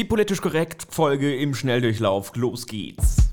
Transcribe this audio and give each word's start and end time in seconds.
Die 0.00 0.06
politisch 0.06 0.40
korrekt 0.40 0.86
Folge 0.88 1.36
im 1.36 1.54
Schnelldurchlauf. 1.54 2.34
Los 2.34 2.66
geht's. 2.66 3.29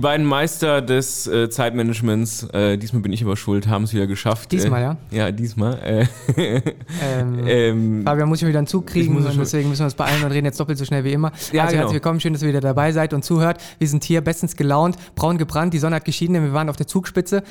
Beiden 0.00 0.26
Meister 0.26 0.82
des 0.82 1.26
äh, 1.26 1.48
Zeitmanagements, 1.50 2.44
äh, 2.52 2.76
diesmal 2.76 3.02
bin 3.02 3.12
ich 3.12 3.22
aber 3.22 3.36
schuld, 3.36 3.68
haben 3.68 3.84
es 3.84 3.92
wieder 3.92 4.06
geschafft. 4.06 4.52
Diesmal, 4.52 4.80
äh, 4.80 4.84
ja? 4.84 4.96
Ja, 5.10 5.32
diesmal. 5.32 6.06
Äh, 6.36 6.60
Ähm, 7.02 7.40
ähm, 7.46 8.02
Fabian 8.04 8.28
muss 8.28 8.42
ich 8.42 8.48
wieder 8.48 8.58
einen 8.58 8.66
Zug 8.66 8.86
kriegen 8.86 9.16
und 9.16 9.24
deswegen 9.38 9.68
müssen 9.68 9.80
wir 9.80 9.86
uns 9.86 9.94
beeilen 9.94 10.22
und 10.24 10.32
reden 10.32 10.46
jetzt 10.46 10.58
doppelt 10.58 10.78
so 10.78 10.84
schnell 10.84 11.04
wie 11.04 11.12
immer. 11.12 11.32
Ja, 11.52 11.62
also 11.62 11.72
genau. 11.72 11.82
herzlich 11.82 11.94
willkommen, 11.94 12.20
schön, 12.20 12.32
dass 12.32 12.42
ihr 12.42 12.48
wieder 12.48 12.60
dabei 12.60 12.92
seid 12.92 13.12
und 13.14 13.24
zuhört. 13.24 13.60
Wir 13.78 13.88
sind 13.88 14.04
hier 14.04 14.20
bestens 14.20 14.56
gelaunt, 14.56 14.96
braun 15.14 15.38
gebrannt, 15.38 15.74
die 15.74 15.78
Sonne 15.78 15.96
hat 15.96 16.04
geschieden, 16.04 16.34
denn 16.34 16.44
wir 16.44 16.52
waren 16.52 16.68
auf 16.68 16.76
der 16.76 16.86
Zugspitze. 16.86 17.42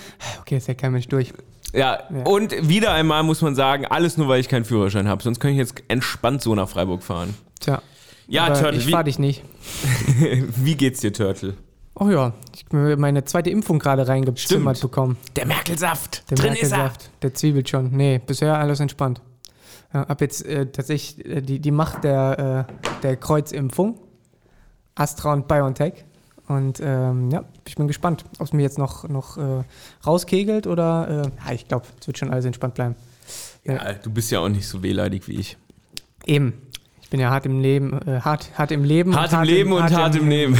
Okay, 0.42 0.58
ist 0.58 0.68
ja 0.68 0.74
kein 0.74 0.92
Mensch 0.92 1.08
durch. 1.08 1.34
ja. 1.74 2.00
und 2.26 2.68
wieder 2.68 2.92
einmal 2.94 3.24
muss 3.24 3.42
man 3.42 3.56
sagen, 3.56 3.86
alles 3.86 4.18
nur, 4.18 4.28
weil 4.28 4.40
ich 4.40 4.50
keinen 4.50 4.66
Führerschein 4.66 5.08
habe. 5.08 5.22
Sonst 5.24 5.40
könnte 5.40 5.54
ich 5.54 5.60
jetzt 5.60 5.84
entspannt 5.88 6.42
so 6.42 6.56
nach 6.56 6.68
Freiburg 6.68 7.04
fahren. 7.04 7.34
Tja. 7.60 7.82
Ja, 8.28 8.48
Turtle, 8.54 8.78
ich 8.78 8.88
wie, 8.88 8.92
fahr 8.92 9.04
dich 9.04 9.18
nicht. 9.18 9.44
wie 10.56 10.76
geht's 10.76 11.00
dir, 11.02 11.12
Turtle? 11.12 11.56
Oh 12.02 12.10
ja, 12.10 12.34
ich 12.56 12.66
habe 12.72 12.96
meine 12.96 13.26
zweite 13.26 13.50
Impfung 13.50 13.78
gerade 13.78 14.08
reingezimmert 14.08 14.80
bekommen. 14.80 15.18
Der 15.36 15.46
Merkelsaft. 15.46 16.24
Der 16.30 16.38
Drin 16.38 16.54
ist 16.54 16.72
er. 16.72 16.78
Merkelsaft, 16.78 17.12
der 17.22 17.34
zwiebelt 17.34 17.68
schon. 17.68 17.92
Nee, 17.92 18.22
bisher 18.26 18.58
alles 18.58 18.80
entspannt. 18.80 19.22
Ja, 19.94 20.08
hab 20.08 20.22
jetzt 20.22 20.46
äh, 20.46 20.68
tatsächlich 20.68 21.26
äh, 21.26 21.42
die, 21.42 21.60
die 21.60 21.72
Macht 21.72 22.06
der, 22.06 22.68
äh, 22.70 23.02
der 23.04 23.18
Kreuzimpfung. 23.18 24.00
Astra 24.96 25.34
und 25.34 25.48
BioNTech. 25.50 26.06
Und 26.48 26.80
ähm, 26.82 27.32
ja, 27.32 27.44
ich 27.68 27.76
bin 27.76 27.88
gespannt, 27.88 28.24
ob 28.40 28.48
es 28.48 28.54
mir 28.54 28.62
jetzt 28.62 28.78
noch, 28.78 29.08
noch 29.10 29.38
äh, 29.38 29.64
rauskegelt 30.06 30.68
oder. 30.68 31.26
Äh, 31.26 31.48
ja, 31.48 31.54
ich 31.54 31.68
glaube, 31.68 31.86
es 32.00 32.08
wird 32.08 32.18
schon 32.18 32.32
alles 32.32 32.46
entspannt 32.46 32.76
bleiben. 32.76 32.96
Ja, 33.66 33.94
du 33.94 34.10
bist 34.10 34.32
ja 34.32 34.40
auch 34.40 34.50
nicht 34.50 34.68
so 34.68 34.82
wehleidig 34.84 35.28
wie 35.28 35.34
ich. 35.34 35.58
Eben. 36.26 36.62
Ich 37.10 37.12
bin 37.12 37.22
ja 37.22 37.32
hart 37.32 37.48
im 37.48 37.60
Leben, 37.60 38.00
äh, 38.06 38.22
hart, 38.22 38.52
hart 38.56 38.72
im 38.72 38.84
Leben. 38.84 39.16
Hart 39.16 39.34
im 39.34 39.42
Leben 39.42 39.72
und 39.74 39.92
hart 39.92 40.16
im 40.16 40.30
Leben. 40.30 40.56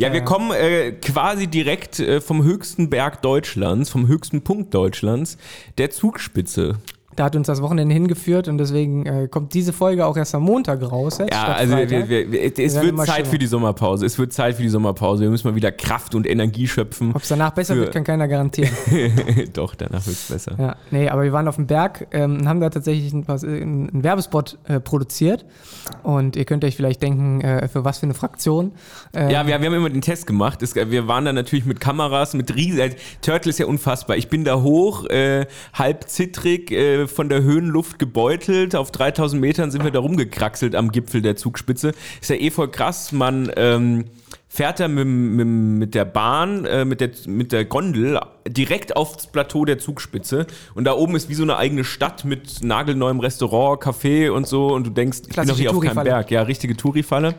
Ja, 0.00 0.12
wir 0.12 0.22
kommen 0.22 0.50
äh, 0.50 0.90
quasi 0.90 1.46
direkt 1.46 2.00
äh, 2.00 2.20
vom 2.20 2.42
höchsten 2.42 2.90
Berg 2.90 3.22
Deutschlands, 3.22 3.88
vom 3.88 4.08
höchsten 4.08 4.42
Punkt 4.42 4.74
Deutschlands, 4.74 5.38
der 5.78 5.92
Zugspitze. 5.92 6.78
Da 7.16 7.24
hat 7.24 7.34
uns 7.36 7.46
das 7.46 7.62
Wochenende 7.62 7.94
hingeführt 7.94 8.46
und 8.48 8.58
deswegen 8.58 9.06
äh, 9.06 9.28
kommt 9.28 9.54
diese 9.54 9.72
Folge 9.72 10.04
auch 10.06 10.16
erst 10.16 10.34
am 10.34 10.42
Montag 10.42 10.82
raus. 10.82 11.18
Jetzt, 11.18 11.32
Ja, 11.32 11.44
also 11.46 11.76
wir, 11.76 11.90
wir, 11.90 12.30
wir, 12.32 12.42
es 12.58 12.74
werden 12.74 12.96
wird 12.96 13.06
Zeit 13.06 13.14
schlimmer. 13.16 13.30
für 13.30 13.38
die 13.38 13.46
Sommerpause. 13.46 14.06
Es 14.06 14.18
wird 14.18 14.32
Zeit 14.32 14.54
für 14.56 14.62
die 14.62 14.68
Sommerpause. 14.68 15.22
Wir 15.22 15.30
müssen 15.30 15.48
mal 15.48 15.54
wieder 15.54 15.72
Kraft 15.72 16.14
und 16.14 16.26
Energie 16.26 16.68
schöpfen. 16.68 17.12
Ob 17.14 17.22
es 17.22 17.28
danach 17.28 17.50
besser 17.52 17.74
für- 17.74 17.80
wird, 17.80 17.92
kann 17.94 18.04
keiner 18.04 18.28
garantieren. 18.28 18.70
Doch, 19.52 19.74
danach 19.74 20.06
wird 20.06 20.16
es 20.16 20.28
besser. 20.28 20.56
Ja, 20.58 20.76
nee, 20.90 21.08
aber 21.08 21.22
wir 21.22 21.32
waren 21.32 21.48
auf 21.48 21.56
dem 21.56 21.66
Berg 21.66 22.06
ähm, 22.12 22.38
und 22.40 22.48
haben 22.48 22.60
da 22.60 22.70
tatsächlich 22.70 23.12
ein, 23.12 23.24
äh, 23.28 23.62
einen 23.62 24.02
Werbespot 24.04 24.58
äh, 24.68 24.78
produziert. 24.80 25.44
Und 26.02 26.36
ihr 26.36 26.44
könnt 26.44 26.64
euch 26.64 26.76
vielleicht 26.76 27.02
denken, 27.02 27.40
äh, 27.40 27.68
für 27.68 27.84
was 27.84 27.98
für 27.98 28.06
eine 28.06 28.14
Fraktion. 28.14 28.72
Äh, 29.14 29.32
Ja, 29.32 29.46
wir, 29.46 29.54
haben 29.54 29.64
immer 29.64 29.88
den 29.90 30.02
Test 30.02 30.26
gemacht. 30.26 30.62
Es, 30.62 30.74
wir 30.74 31.08
waren 31.08 31.24
da 31.24 31.32
natürlich 31.32 31.64
mit 31.64 31.80
Kameras, 31.80 32.34
mit 32.34 32.54
riesen. 32.54 32.78
äh, 32.80 32.90
Turtle 33.22 33.50
ist 33.50 33.58
ja 33.58 33.66
unfassbar. 33.66 34.16
Ich 34.16 34.28
bin 34.28 34.44
da 34.44 34.60
hoch, 34.60 35.06
äh, 35.08 35.46
halb 35.72 36.08
zittrig, 36.08 36.72
äh, 37.06 37.08
von 37.08 37.28
der 37.28 37.42
Höhenluft 37.42 37.98
gebeutelt. 37.98 38.74
Auf 38.76 38.90
3000 38.90 39.40
Metern 39.40 39.70
sind 39.70 39.84
wir 39.84 39.90
da 39.90 40.00
rumgekraxelt 40.00 40.74
am 40.74 40.92
Gipfel 40.92 41.22
der 41.22 41.36
Zugspitze. 41.36 41.92
Ist 42.20 42.30
ja 42.30 42.36
eh 42.36 42.50
voll 42.50 42.70
krass. 42.70 43.12
Man 43.12 43.50
ähm, 43.56 44.04
fährt 44.48 44.80
da 44.80 44.88
mit, 44.88 45.06
mit, 45.06 45.46
mit 45.46 45.94
der 45.94 46.04
Bahn, 46.04 46.64
äh, 46.64 46.84
mit, 46.84 47.00
der, 47.00 47.10
mit 47.26 47.52
der 47.52 47.64
Gondel 47.64 48.20
direkt 48.48 48.96
aufs 48.96 49.26
Plateau 49.26 49.64
der 49.64 49.78
Zugspitze. 49.78 50.46
Und 50.74 50.84
da 50.84 50.94
oben 50.94 51.16
ist 51.16 51.28
wie 51.28 51.34
so 51.34 51.42
eine 51.42 51.56
eigene 51.56 51.84
Stadt 51.84 52.24
mit 52.24 52.62
nagelneuem 52.62 53.20
Restaurant, 53.20 53.82
Café 53.82 54.30
und 54.30 54.46
so. 54.46 54.68
Und 54.68 54.86
du 54.86 54.90
denkst, 54.90 55.22
ich 55.28 55.36
bin 55.36 55.46
doch 55.46 55.56
hier 55.56 55.70
auf 55.70 55.80
keinem. 55.80 56.04
Berg. 56.04 56.30
Ja, 56.30 56.42
richtige 56.42 56.76
Touri-Falle. 56.76 57.34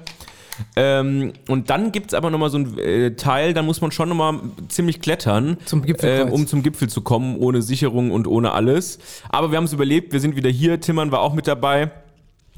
Ähm, 0.75 1.33
und 1.47 1.69
dann 1.69 1.91
gibt 1.91 2.07
es 2.07 2.13
aber 2.13 2.29
nochmal 2.29 2.49
so 2.49 2.57
ein 2.57 2.77
äh, 2.77 3.15
Teil, 3.15 3.53
da 3.53 3.61
muss 3.61 3.81
man 3.81 3.91
schon 3.91 4.09
nochmal 4.09 4.39
ziemlich 4.69 5.01
klettern, 5.01 5.57
Zum 5.65 5.83
äh, 5.83 6.27
um 6.29 6.47
zum 6.47 6.63
Gipfel 6.63 6.89
zu 6.89 7.01
kommen, 7.01 7.37
ohne 7.37 7.61
Sicherung 7.61 8.11
und 8.11 8.27
ohne 8.27 8.51
alles. 8.51 8.99
Aber 9.29 9.51
wir 9.51 9.57
haben 9.57 9.65
es 9.65 9.73
überlebt, 9.73 10.13
wir 10.13 10.19
sind 10.19 10.35
wieder 10.35 10.49
hier, 10.49 10.79
Timmern 10.79 11.11
war 11.11 11.21
auch 11.21 11.33
mit 11.33 11.47
dabei. 11.47 11.91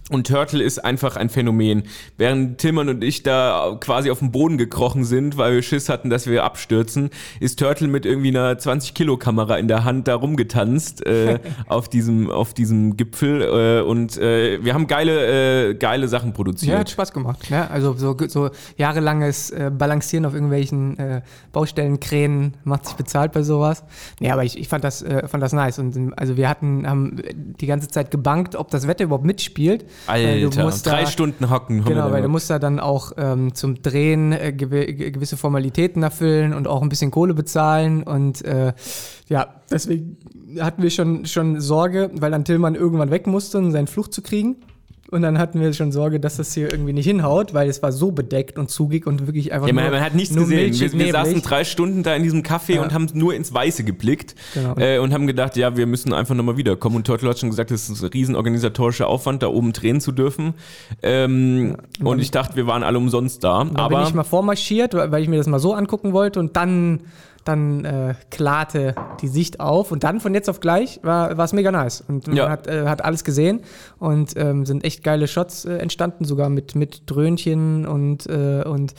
Und 0.09 0.27
Turtle 0.27 0.63
ist 0.63 0.83
einfach 0.83 1.15
ein 1.15 1.29
Phänomen. 1.29 1.83
Während 2.17 2.57
Tillmann 2.57 2.89
und 2.89 3.03
ich 3.03 3.21
da 3.23 3.77
quasi 3.79 4.09
auf 4.09 4.19
den 4.19 4.31
Boden 4.31 4.57
gekrochen 4.57 5.05
sind, 5.05 5.37
weil 5.37 5.53
wir 5.53 5.61
Schiss 5.61 5.87
hatten, 5.87 6.09
dass 6.09 6.25
wir 6.25 6.43
abstürzen, 6.43 7.11
ist 7.39 7.59
Turtle 7.59 7.87
mit 7.87 8.05
irgendwie 8.07 8.29
einer 8.29 8.53
20-Kilo-Kamera 8.53 9.57
in 9.57 9.67
der 9.67 9.83
Hand 9.83 10.07
da 10.07 10.15
rumgetanzt 10.15 11.05
äh, 11.05 11.39
auf, 11.67 11.89
diesem, 11.89 12.31
auf 12.31 12.55
diesem 12.55 12.97
Gipfel. 12.97 13.41
Äh, 13.41 13.87
und 13.87 14.17
äh, 14.17 14.63
wir 14.63 14.73
haben 14.73 14.87
geile, 14.87 15.69
äh, 15.69 15.75
geile 15.75 16.07
Sachen 16.07 16.33
produziert. 16.33 16.73
Ja, 16.73 16.79
hat 16.79 16.89
Spaß 16.89 17.13
gemacht. 17.13 17.47
Ja, 17.49 17.67
also 17.67 17.93
so, 17.93 18.17
so 18.27 18.49
jahrelanges 18.77 19.51
äh, 19.51 19.71
Balancieren 19.71 20.25
auf 20.25 20.33
irgendwelchen 20.33 20.97
äh, 20.97 21.21
Baustellenkränen 21.51 22.57
macht 22.63 22.87
sich 22.87 22.95
bezahlt 22.95 23.31
bei 23.31 23.43
sowas. 23.43 23.83
Nee, 24.19 24.31
aber 24.31 24.43
ich, 24.43 24.57
ich 24.57 24.67
fand, 24.67 24.83
das, 24.83 25.03
äh, 25.03 25.27
fand 25.27 25.43
das 25.43 25.53
nice. 25.53 25.77
Und 25.77 26.13
also 26.17 26.35
wir 26.35 26.49
hatten, 26.49 26.87
haben 26.87 27.21
die 27.35 27.67
ganze 27.67 27.89
Zeit 27.89 28.09
gebankt, 28.09 28.55
ob 28.55 28.71
das 28.71 28.87
Wetter 28.87 29.03
überhaupt 29.03 29.25
mitspielt. 29.25 29.85
Alter, 30.07 30.71
drei 30.83 31.01
da- 31.01 31.07
Stunden 31.07 31.49
hocken. 31.49 31.83
Genau, 31.83 32.11
weil 32.11 32.21
du 32.21 32.29
musst 32.29 32.49
da 32.49 32.59
dann 32.59 32.79
auch 32.79 33.11
ähm, 33.17 33.53
zum 33.53 33.81
Drehen 33.81 34.31
äh, 34.31 34.53
ge- 34.53 35.11
gewisse 35.11 35.37
Formalitäten 35.37 36.01
erfüllen 36.03 36.53
und 36.53 36.67
auch 36.67 36.81
ein 36.81 36.89
bisschen 36.89 37.11
Kohle 37.11 37.33
bezahlen. 37.33 38.03
Und 38.03 38.43
äh, 38.43 38.73
ja, 39.27 39.47
deswegen 39.71 40.17
hatten 40.59 40.81
wir 40.81 40.89
schon, 40.89 41.25
schon 41.25 41.59
Sorge, 41.61 42.09
weil 42.15 42.31
dann 42.31 42.45
Tillmann 42.45 42.75
irgendwann 42.75 43.11
weg 43.11 43.27
musste, 43.27 43.57
um 43.59 43.71
seinen 43.71 43.87
Flucht 43.87 44.13
zu 44.13 44.21
kriegen. 44.21 44.57
Und 45.11 45.23
dann 45.23 45.39
hatten 45.39 45.59
wir 45.59 45.73
schon 45.73 45.91
Sorge, 45.91 46.19
dass 46.19 46.37
das 46.37 46.53
hier 46.53 46.71
irgendwie 46.71 46.93
nicht 46.93 47.05
hinhaut, 47.07 47.53
weil 47.55 47.67
es 47.67 47.81
war 47.81 47.91
so 47.91 48.11
bedeckt 48.11 48.59
und 48.59 48.69
zugig 48.69 49.07
und 49.07 49.25
wirklich 49.25 49.51
einfach 49.51 49.67
Ja, 49.67 49.73
man, 49.73 49.85
nur, 49.85 49.93
man 49.93 50.01
hat 50.03 50.13
nichts 50.13 50.35
gesehen. 50.35 50.71
Wir, 50.79 50.93
wir 50.93 51.11
saßen 51.11 51.41
drei 51.41 51.63
Stunden 51.63 52.03
da 52.03 52.13
in 52.15 52.21
diesem 52.21 52.43
Café 52.43 52.75
Ja. 52.75 52.83
und 52.83 52.93
haben 52.93 53.07
nur 53.13 53.33
ins 53.33 53.51
Weiße 53.51 53.83
geblickt 53.83 54.35
Genau. 54.53 54.75
äh, 54.77 54.99
und 54.99 55.11
haben 55.13 55.25
gedacht, 55.25 55.57
ja, 55.57 55.75
wir 55.75 55.87
müssen 55.87 56.13
einfach 56.13 56.35
nochmal 56.35 56.57
wiederkommen. 56.57 56.97
Und 56.97 57.07
Turtle 57.07 57.29
hat 57.29 57.39
schon 57.39 57.49
gesagt, 57.49 57.71
es 57.71 57.89
ist 57.89 58.03
ein 58.03 58.09
riesen 58.09 58.35
organisatorischer 58.35 59.07
Aufwand, 59.07 59.41
da 59.41 59.47
oben 59.47 59.73
drehen 59.73 59.99
zu 59.99 60.11
dürfen. 60.11 60.53
Ähm, 61.01 61.77
und 62.03 62.19
ich 62.19 62.31
dachte, 62.31 62.55
wir 62.55 62.67
waren 62.67 62.83
alle 62.83 62.97
umsonst 62.99 63.43
da. 63.43 63.63
Da 63.63 63.63
bin 63.63 63.77
aber 63.77 64.03
ich 64.07 64.13
mal 64.13 64.23
vormarschiert, 64.23 64.93
weil 64.93 65.23
ich 65.23 65.27
mir 65.29 65.37
das 65.37 65.47
mal 65.47 65.59
so 65.59 65.73
angucken 65.73 66.13
wollte 66.13 66.39
und 66.39 66.55
dann, 66.55 67.01
dann 67.49 67.85
äh, 67.85 68.15
klarte 68.31 68.95
die 69.21 69.27
Sicht 69.27 69.59
auf 69.59 69.91
und 69.91 70.03
dann 70.03 70.19
von 70.19 70.33
jetzt 70.33 70.49
auf 70.49 70.59
gleich 70.59 70.99
war 71.03 71.37
es 71.37 71.53
mega 71.53 71.71
nice 71.71 72.01
und 72.07 72.27
man 72.27 72.37
Ja. 72.37 72.49
hat, 72.49 72.67
äh, 72.67 72.85
hat 72.87 73.03
alles 73.03 73.23
gesehen 73.23 73.61
und 73.97 74.33
ähm, 74.37 74.65
sind 74.65 74.83
echt 74.83 75.03
geile 75.03 75.27
Shots 75.27 75.65
äh, 75.65 75.77
entstanden, 75.77 76.23
sogar 76.25 76.49
mit, 76.49 76.75
mit 76.75 77.03
Dröhnchen 77.05 77.85
und, 77.85 78.25
äh, 78.27 78.63
und 78.65 78.93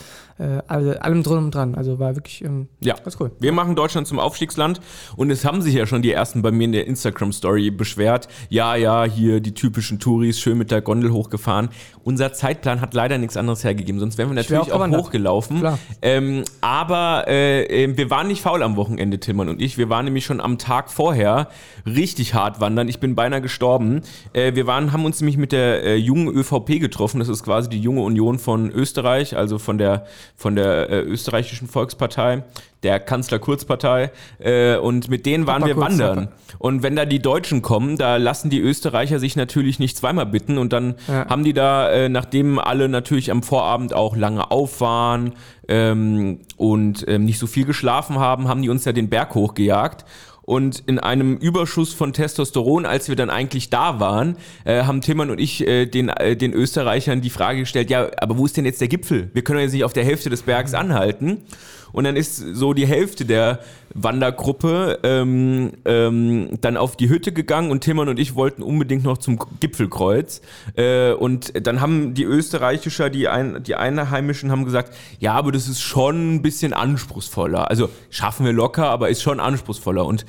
alle, 0.69 1.03
allem 1.03 1.23
drum 1.23 1.45
und 1.45 1.55
dran. 1.55 1.75
Also 1.75 1.99
war 1.99 2.17
wirklich 2.17 2.43
ähm, 2.43 2.69
Ja. 2.83 2.95
ganz 2.95 3.19
cool. 3.21 3.31
Wir 3.41 3.53
machen 3.53 3.77
Deutschland 3.77 4.07
zum 4.07 4.19
Aufstiegsland 4.19 4.81
und 5.17 5.31
es 5.31 5.45
haben 5.45 5.61
sich 5.61 5.75
ja 5.75 5.85
schon 5.87 6.01
die 6.01 6.13
ersten 6.13 6.41
bei 6.41 6.51
mir 6.51 6.65
in 6.65 6.73
der 6.73 6.87
Instagram-Story 6.87 7.71
beschwert. 7.71 8.27
Ja, 8.49 8.75
ja, 8.75 9.05
hier 9.05 9.41
die 9.41 9.53
typischen 9.53 9.99
Touris, 9.99 10.41
schön 10.41 10.57
mit 10.57 10.71
der 10.71 10.81
Gondel 10.81 11.13
hochgefahren. 11.13 11.69
Unser 12.05 12.33
Zeitplan 12.33 12.81
hat 12.81 12.95
leider 12.95 13.19
nichts 13.19 13.37
anderes 13.37 13.65
hergegeben, 13.65 14.01
sonst 14.01 14.17
wären 14.17 14.31
wir 14.31 14.35
natürlich 14.35 14.73
auch 14.73 14.81
auch, 14.81 14.89
hochgelaufen. 14.97 15.63
Ähm, 16.01 16.45
aber 16.63 17.25
äh, 17.29 17.85
äh, 17.85 17.97
wir 17.99 18.09
waren 18.09 18.29
nicht 18.29 18.40
faul 18.41 18.63
am 18.63 18.77
Wochenende, 18.77 19.21
Tillmann 19.21 19.49
und 19.49 19.61
ich. 19.61 19.79
Wir 19.79 19.89
waren 19.89 20.05
nämlich 20.05 20.25
schon 20.25 20.41
am 20.41 20.59
Tag 20.59 20.91
vorher 20.91 21.49
richtig 21.87 22.35
hart 22.35 22.61
wandern. 22.61 22.89
Ich 22.89 22.99
bin 22.99 23.15
beinahe 23.15 23.41
gestorben. 23.41 24.01
Äh, 24.33 24.55
wir 24.55 24.67
waren, 24.67 24.93
haben 24.93 25.05
uns 25.05 25.21
nämlich 25.21 25.37
mit 25.37 25.53
der 25.53 25.85
äh, 25.85 25.97
jungen 25.97 26.29
ÖVP 26.29 26.81
getroffen. 26.81 27.21
Das 27.21 27.29
ist 27.29 27.45
quasi 27.45 27.69
die 27.69 27.81
junge 27.81 28.03
Union 28.03 28.39
von 28.39 28.71
Österreich, 28.71 29.37
also 29.37 29.59
von 29.59 29.79
der, 29.79 30.07
von 30.35 30.57
der 30.57 30.91
äh, 30.91 31.01
österreichischen 31.03 31.69
Volkspartei, 31.69 32.43
der 32.83 33.01
Kanzler 33.01 33.39
Kurzpartei. 33.39 34.11
Äh, 34.39 34.77
und 34.77 35.09
mit 35.11 35.27
denen 35.27 35.47
waren 35.47 35.63
Papa 35.63 35.67
wir 35.67 35.75
Kurz, 35.75 35.91
wandern. 35.93 36.17
Papa. 36.27 36.33
Und 36.59 36.83
wenn 36.83 36.97
da 36.97 37.05
die 37.05 37.21
Deutschen 37.21 37.63
kommen, 37.63 37.97
da 37.97 38.17
lassen 38.17 38.51
die 38.51 38.61
Österreicher 38.61 39.19
sich 39.19 39.37
natürlich 39.37 39.79
nicht 39.79 39.97
zweimal 39.97 40.27
bitten. 40.27 40.59
Und 40.59 40.73
dann 40.73 40.95
Ja. 41.09 41.29
haben 41.29 41.45
die 41.45 41.53
da, 41.53 41.91
äh, 41.91 42.09
nachdem 42.09 42.59
alle 42.59 42.89
natürlich 42.89 43.31
am 43.31 43.43
Vorabend 43.43 43.93
auch 43.95 44.17
lange 44.17 44.51
auf 44.51 44.81
waren 44.81 45.35
ähm, 45.69 46.41
und 46.57 47.05
ähm, 47.09 47.25
nicht 47.25 47.39
so 47.39 47.47
viel 47.47 47.65
geschlafen 47.65 48.19
haben, 48.19 48.49
haben 48.49 48.63
die 48.63 48.69
uns 48.71 48.85
ja 48.85 48.93
den 48.93 49.09
Berg 49.09 49.35
hochgejagt. 49.35 50.05
Und 50.43 50.83
in 50.87 50.99
einem 50.99 51.37
Überschuss 51.37 51.95
von 51.95 52.13
Testosteron, 52.13 52.85
als 52.85 53.09
wir 53.09 53.15
dann 53.15 53.31
eigentlich 53.31 53.71
da 53.71 54.01
waren, 54.01 54.37
äh, 54.65 54.83
haben 54.83 55.01
Tillmann 55.01 55.31
und 55.31 55.39
ich 55.39 55.65
äh, 55.65 55.87
den, 55.87 56.09
äh, 56.09 56.35
den 56.35 56.53
Österreichern 56.53 57.21
die 57.21 57.31
Frage 57.31 57.61
gestellt, 57.61 57.89
ja, 57.89 58.09
aber 58.17 58.37
wo 58.37 58.47
ist 58.47 58.57
denn 58.57 58.65
jetzt 58.65 58.81
der 58.81 58.89
Gipfel? 58.89 59.31
Wir 59.33 59.43
können 59.45 59.61
ja 59.61 59.65
jetzt 59.65 59.75
nicht 59.75 59.85
auf 59.85 59.93
der 59.93 60.05
Hälfte 60.05 60.29
des 60.29 60.43
Bergs 60.43 60.75
anhalten. 60.75 61.43
Und 61.93 62.05
dann 62.05 62.17
ist 62.17 62.37
so 62.37 62.75
die 62.75 62.87
Hälfte 62.87 63.25
der 63.25 63.61
Wandergruppe 63.95 65.01
ähm, 65.03 65.73
ähm, 65.85 66.51
dann 66.61 66.77
auf 66.77 66.97
die 66.97 67.09
Hütte 67.09 67.33
gegangen 67.33 67.71
und 67.71 67.81
Timon 67.83 68.09
und 68.09 68.19
ich 68.19 68.35
wollten 68.35 68.63
unbedingt 68.63 69.05
noch 69.05 69.19
zum 69.19 69.39
Gipfelkreuz. 69.59 70.41
Äh, 70.77 71.13
und 71.13 71.67
dann 71.67 71.81
haben 71.81 72.15
die 72.15 72.25
Österreichischer, 72.25 73.11
die, 73.11 73.29
ein, 73.29 73.63
die 73.63 73.75
Einheimischen 73.75 74.51
haben 74.51 74.65
gesagt, 74.65 74.95
ja, 75.19 75.35
aber 75.35 75.53
das 75.53 75.69
ist 75.69 75.81
schon 75.81 76.37
ein 76.37 76.43
bisschen 76.43 76.73
anspruchsvoller. 76.73 77.69
Also 77.69 77.91
schaffen 78.11 78.47
wir 78.47 78.53
locker, 78.53 78.89
aber 78.89 79.09
ist 79.09 79.23
schon 79.23 79.41
anspruchsvoller. 79.41 80.05
Und 80.05 80.25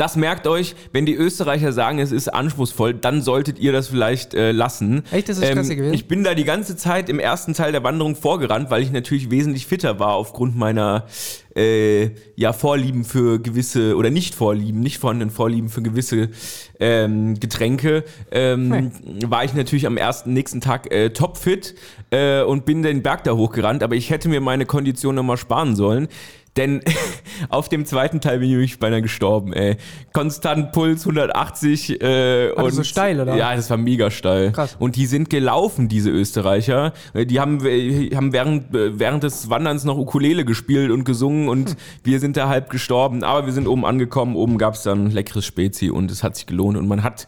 das 0.00 0.16
merkt 0.16 0.46
euch, 0.46 0.74
wenn 0.92 1.04
die 1.04 1.14
Österreicher 1.14 1.72
sagen, 1.72 1.98
es 1.98 2.10
ist 2.10 2.28
anspruchsvoll, 2.28 2.94
dann 2.94 3.20
solltet 3.20 3.58
ihr 3.58 3.72
das 3.72 3.88
vielleicht 3.88 4.32
äh, 4.32 4.52
lassen. 4.52 5.02
Echt, 5.10 5.28
das 5.28 5.36
ist 5.38 5.44
ähm, 5.44 5.52
klasse 5.52 5.76
gewesen? 5.76 5.92
Ich 5.92 6.08
bin 6.08 6.24
da 6.24 6.34
die 6.34 6.44
ganze 6.44 6.76
Zeit 6.76 7.10
im 7.10 7.18
ersten 7.18 7.52
Teil 7.52 7.72
der 7.72 7.84
Wanderung 7.84 8.16
vorgerannt, 8.16 8.70
weil 8.70 8.82
ich 8.82 8.92
natürlich 8.92 9.30
wesentlich 9.30 9.66
fitter 9.66 9.98
war 9.98 10.14
aufgrund 10.14 10.56
meiner 10.56 11.04
äh, 11.54 12.10
ja, 12.36 12.52
Vorlieben 12.52 13.04
für 13.04 13.40
gewisse, 13.40 13.96
oder 13.96 14.10
nicht 14.10 14.34
Vorlieben, 14.34 14.80
nicht 14.80 14.98
vorhandenen 14.98 15.30
Vorlieben 15.30 15.68
für 15.68 15.82
gewisse 15.82 16.30
ähm, 16.78 17.38
Getränke, 17.38 18.04
ähm, 18.30 18.72
hey. 18.72 18.90
war 19.26 19.44
ich 19.44 19.52
natürlich 19.54 19.86
am 19.86 19.96
ersten, 19.96 20.32
nächsten 20.32 20.60
Tag 20.60 20.90
äh, 20.92 21.10
topfit 21.10 21.74
äh, 22.10 22.42
und 22.42 22.64
bin 22.64 22.82
den 22.82 23.02
Berg 23.02 23.24
da 23.24 23.32
hochgerannt, 23.32 23.82
aber 23.82 23.96
ich 23.96 24.10
hätte 24.10 24.28
mir 24.28 24.40
meine 24.40 24.64
Kondition 24.64 25.14
nochmal 25.14 25.36
sparen 25.36 25.76
sollen. 25.76 26.08
Denn 26.56 26.80
auf 27.48 27.68
dem 27.68 27.86
zweiten 27.86 28.20
Teil 28.20 28.40
bin 28.40 28.50
ich 28.50 28.56
wirklich 28.56 28.78
beinahe 28.78 29.02
gestorben, 29.02 29.52
ey. 29.52 29.76
Konstant 30.12 30.72
Puls 30.72 31.02
180. 31.02 32.00
Äh, 32.00 32.56
War 32.56 32.64
und 32.64 32.72
so 32.72 32.82
steil, 32.82 33.20
oder? 33.20 33.36
Ja, 33.36 33.54
das 33.54 33.70
war 33.70 33.76
mega 33.76 34.10
steil. 34.10 34.52
Krass. 34.52 34.76
Und 34.78 34.96
die 34.96 35.06
sind 35.06 35.30
gelaufen, 35.30 35.88
diese 35.88 36.10
Österreicher. 36.10 36.92
Die 37.14 37.38
haben, 37.38 37.60
haben 37.60 38.32
während, 38.32 38.66
während 38.72 39.22
des 39.22 39.48
Wanderns 39.48 39.84
noch 39.84 39.96
Ukulele 39.96 40.44
gespielt 40.44 40.90
und 40.90 41.04
gesungen 41.04 41.48
und 41.48 41.70
hm. 41.70 41.76
wir 42.04 42.20
sind 42.20 42.36
da 42.36 42.48
halb 42.48 42.70
gestorben. 42.70 43.22
Aber 43.22 43.46
wir 43.46 43.52
sind 43.52 43.68
oben 43.68 43.84
angekommen. 43.84 44.36
Oben 44.36 44.58
gab 44.58 44.74
es 44.74 44.82
dann 44.82 45.10
leckeres 45.10 45.46
Spezi 45.46 45.90
und 45.90 46.10
es 46.10 46.22
hat 46.22 46.36
sich 46.36 46.46
gelohnt. 46.46 46.76
Und 46.76 46.88
man 46.88 47.02
hat 47.02 47.26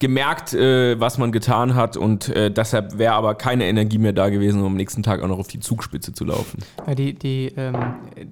gemerkt, 0.00 0.52
äh, 0.52 0.98
was 0.98 1.18
man 1.18 1.30
getan 1.30 1.74
hat 1.76 1.96
und 1.96 2.28
äh, 2.28 2.50
deshalb 2.50 2.98
wäre 2.98 3.14
aber 3.14 3.36
keine 3.36 3.64
Energie 3.66 3.98
mehr 3.98 4.12
da 4.12 4.28
gewesen, 4.28 4.60
um 4.60 4.66
am 4.66 4.74
nächsten 4.74 5.02
Tag 5.02 5.22
auch 5.22 5.28
noch 5.28 5.38
auf 5.38 5.46
die 5.46 5.60
Zugspitze 5.60 6.12
zu 6.12 6.24
laufen. 6.24 6.58
Ja, 6.86 6.94
die 6.94 7.14
die 7.14 7.52
ähm, 7.56 7.76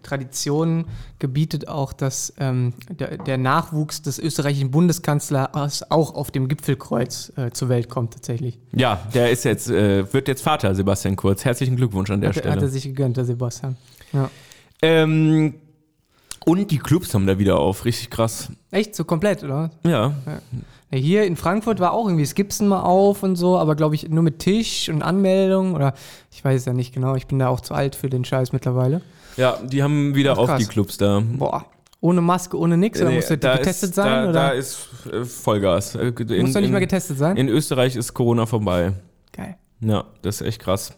Tradition 0.02 0.86
gebietet 1.20 1.68
auch, 1.68 1.92
dass 1.92 2.34
ähm, 2.38 2.74
der, 2.90 3.16
der, 3.18 3.38
Nachwuchs 3.38 4.02
des 4.02 4.18
österreichischen 4.18 4.72
Bundeskanzlers 4.72 5.90
auch 5.90 6.14
auf 6.14 6.32
dem 6.32 6.48
Gipfelkreuz 6.48 7.32
äh, 7.36 7.50
zur 7.52 7.68
Welt 7.68 7.88
kommt 7.88 8.14
tatsächlich. 8.14 8.58
Ja, 8.74 9.00
der 9.14 9.30
ist 9.30 9.44
jetzt, 9.44 9.70
äh, 9.70 10.12
wird 10.12 10.26
jetzt 10.26 10.42
Vater, 10.42 10.74
Sebastian 10.74 11.14
Kurz. 11.14 11.44
Herzlichen 11.44 11.76
Glückwunsch 11.76 12.10
an 12.10 12.20
der 12.20 12.30
hat, 12.30 12.36
Stelle. 12.36 12.52
Hat 12.52 12.62
er 12.62 12.68
sich 12.68 12.82
gegönnt, 12.82 13.16
der 13.16 13.24
Sebastian. 13.24 13.76
Ja. 14.12 14.28
Ähm, 14.82 15.54
und 16.44 16.70
die 16.70 16.78
Clubs 16.78 17.14
haben 17.14 17.26
da 17.26 17.38
wieder 17.38 17.58
auf, 17.58 17.84
richtig 17.84 18.10
krass. 18.10 18.50
Echt? 18.72 18.96
So 18.96 19.04
komplett, 19.04 19.44
oder? 19.44 19.70
Ja. 19.84 20.12
ja. 20.26 20.40
Hier 20.94 21.24
in 21.24 21.36
Frankfurt 21.36 21.80
war 21.80 21.92
auch 21.92 22.06
irgendwie 22.06 22.26
Skipsen 22.26 22.68
mal 22.68 22.82
auf 22.82 23.22
und 23.22 23.36
so, 23.36 23.56
aber 23.56 23.76
glaube 23.76 23.94
ich 23.94 24.08
nur 24.10 24.22
mit 24.22 24.40
Tisch 24.40 24.90
und 24.90 25.02
Anmeldung 25.02 25.74
oder 25.74 25.94
ich 26.30 26.44
weiß 26.44 26.60
es 26.60 26.66
ja 26.66 26.74
nicht 26.74 26.92
genau. 26.92 27.14
Ich 27.14 27.26
bin 27.26 27.38
da 27.38 27.48
auch 27.48 27.62
zu 27.62 27.72
alt 27.72 27.96
für 27.96 28.10
den 28.10 28.24
Scheiß 28.24 28.52
mittlerweile. 28.52 29.00
Ja, 29.38 29.58
die 29.62 29.82
haben 29.82 30.14
wieder 30.14 30.38
auf 30.38 30.56
die 30.56 30.66
Clubs 30.66 30.98
da. 30.98 31.22
Boah. 31.24 31.64
Ohne 32.02 32.20
Maske, 32.20 32.58
ohne 32.58 32.76
nix? 32.76 33.00
Oder 33.00 33.10
nee, 33.10 33.16
musst 33.16 33.30
du 33.30 33.38
getestet 33.38 33.90
ist, 33.90 33.94
sein? 33.94 34.06
Da, 34.06 34.22
oder? 34.24 34.32
da 34.32 34.48
ist 34.50 34.88
äh, 35.10 35.24
Vollgas. 35.24 35.94
In, 35.94 36.42
musst 36.42 36.56
du 36.56 36.60
nicht 36.60 36.72
mal 36.72 36.80
getestet 36.80 37.16
sein? 37.16 37.36
In 37.36 37.48
Österreich 37.48 37.94
ist 37.94 38.12
Corona 38.12 38.44
vorbei. 38.44 38.92
Geil. 39.32 39.56
Ja, 39.80 40.04
das 40.20 40.40
ist 40.40 40.46
echt 40.46 40.60
krass. 40.60 40.96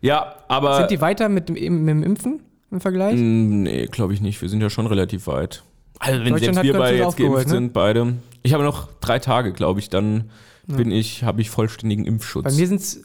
Ja, 0.00 0.34
aber. 0.48 0.76
Sind 0.76 0.90
die 0.90 1.00
weiter 1.00 1.28
mit 1.30 1.48
dem, 1.48 1.84
mit 1.84 1.94
dem 1.94 2.02
Impfen 2.02 2.40
im 2.70 2.80
Vergleich? 2.80 3.14
Nee, 3.16 3.86
glaube 3.86 4.12
ich 4.12 4.20
nicht. 4.20 4.40
Wir 4.42 4.50
sind 4.50 4.60
ja 4.60 4.68
schon 4.68 4.86
relativ 4.86 5.26
weit. 5.26 5.64
Also 5.98 6.24
wenn 6.24 6.36
selbst 6.36 6.62
wir 6.62 6.74
beide 6.74 6.98
jetzt 6.98 7.16
geimpft 7.16 7.46
ne? 7.46 7.50
sind, 7.50 7.72
beide. 7.72 8.14
Ich 8.44 8.52
habe 8.52 8.62
noch 8.62 8.88
drei 9.00 9.18
Tage, 9.18 9.52
glaube 9.52 9.80
ich, 9.80 9.88
dann 9.88 10.30
ja. 10.68 10.76
bin 10.76 10.92
ich, 10.92 11.24
habe 11.24 11.40
ich 11.40 11.50
vollständigen 11.50 12.04
Impfschutz. 12.04 12.44
Bei 12.44 12.52
mir 12.52 12.68
sind 12.68 12.80
es 12.80 13.02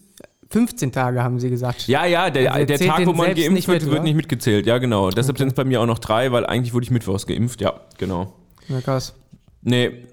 15 0.50 0.92
Tage, 0.92 1.24
haben 1.24 1.40
sie 1.40 1.50
gesagt. 1.50 1.88
Ja, 1.88 2.06
ja, 2.06 2.30
der, 2.30 2.54
also 2.54 2.66
der 2.68 2.80
Tag, 2.80 3.06
wo 3.08 3.14
man 3.14 3.34
geimpft 3.34 3.68
wird, 3.68 3.84
mit, 3.84 3.92
wird 3.92 4.04
nicht 4.04 4.16
mitgezählt. 4.16 4.68
Ja, 4.68 4.78
genau. 4.78 5.10
Deshalb 5.10 5.36
okay. 5.36 5.40
sind 5.40 5.48
es 5.50 5.54
bei 5.54 5.64
mir 5.64 5.82
auch 5.82 5.86
noch 5.86 6.00
drei, 6.00 6.32
weil 6.32 6.46
eigentlich 6.46 6.74
wurde 6.74 6.84
ich 6.84 6.92
mittwochs 6.92 7.26
geimpft. 7.26 7.62
Ja, 7.62 7.80
genau. 7.98 8.34
Na 8.68 8.82
krass. 8.82 9.16
Nee, 9.62 10.06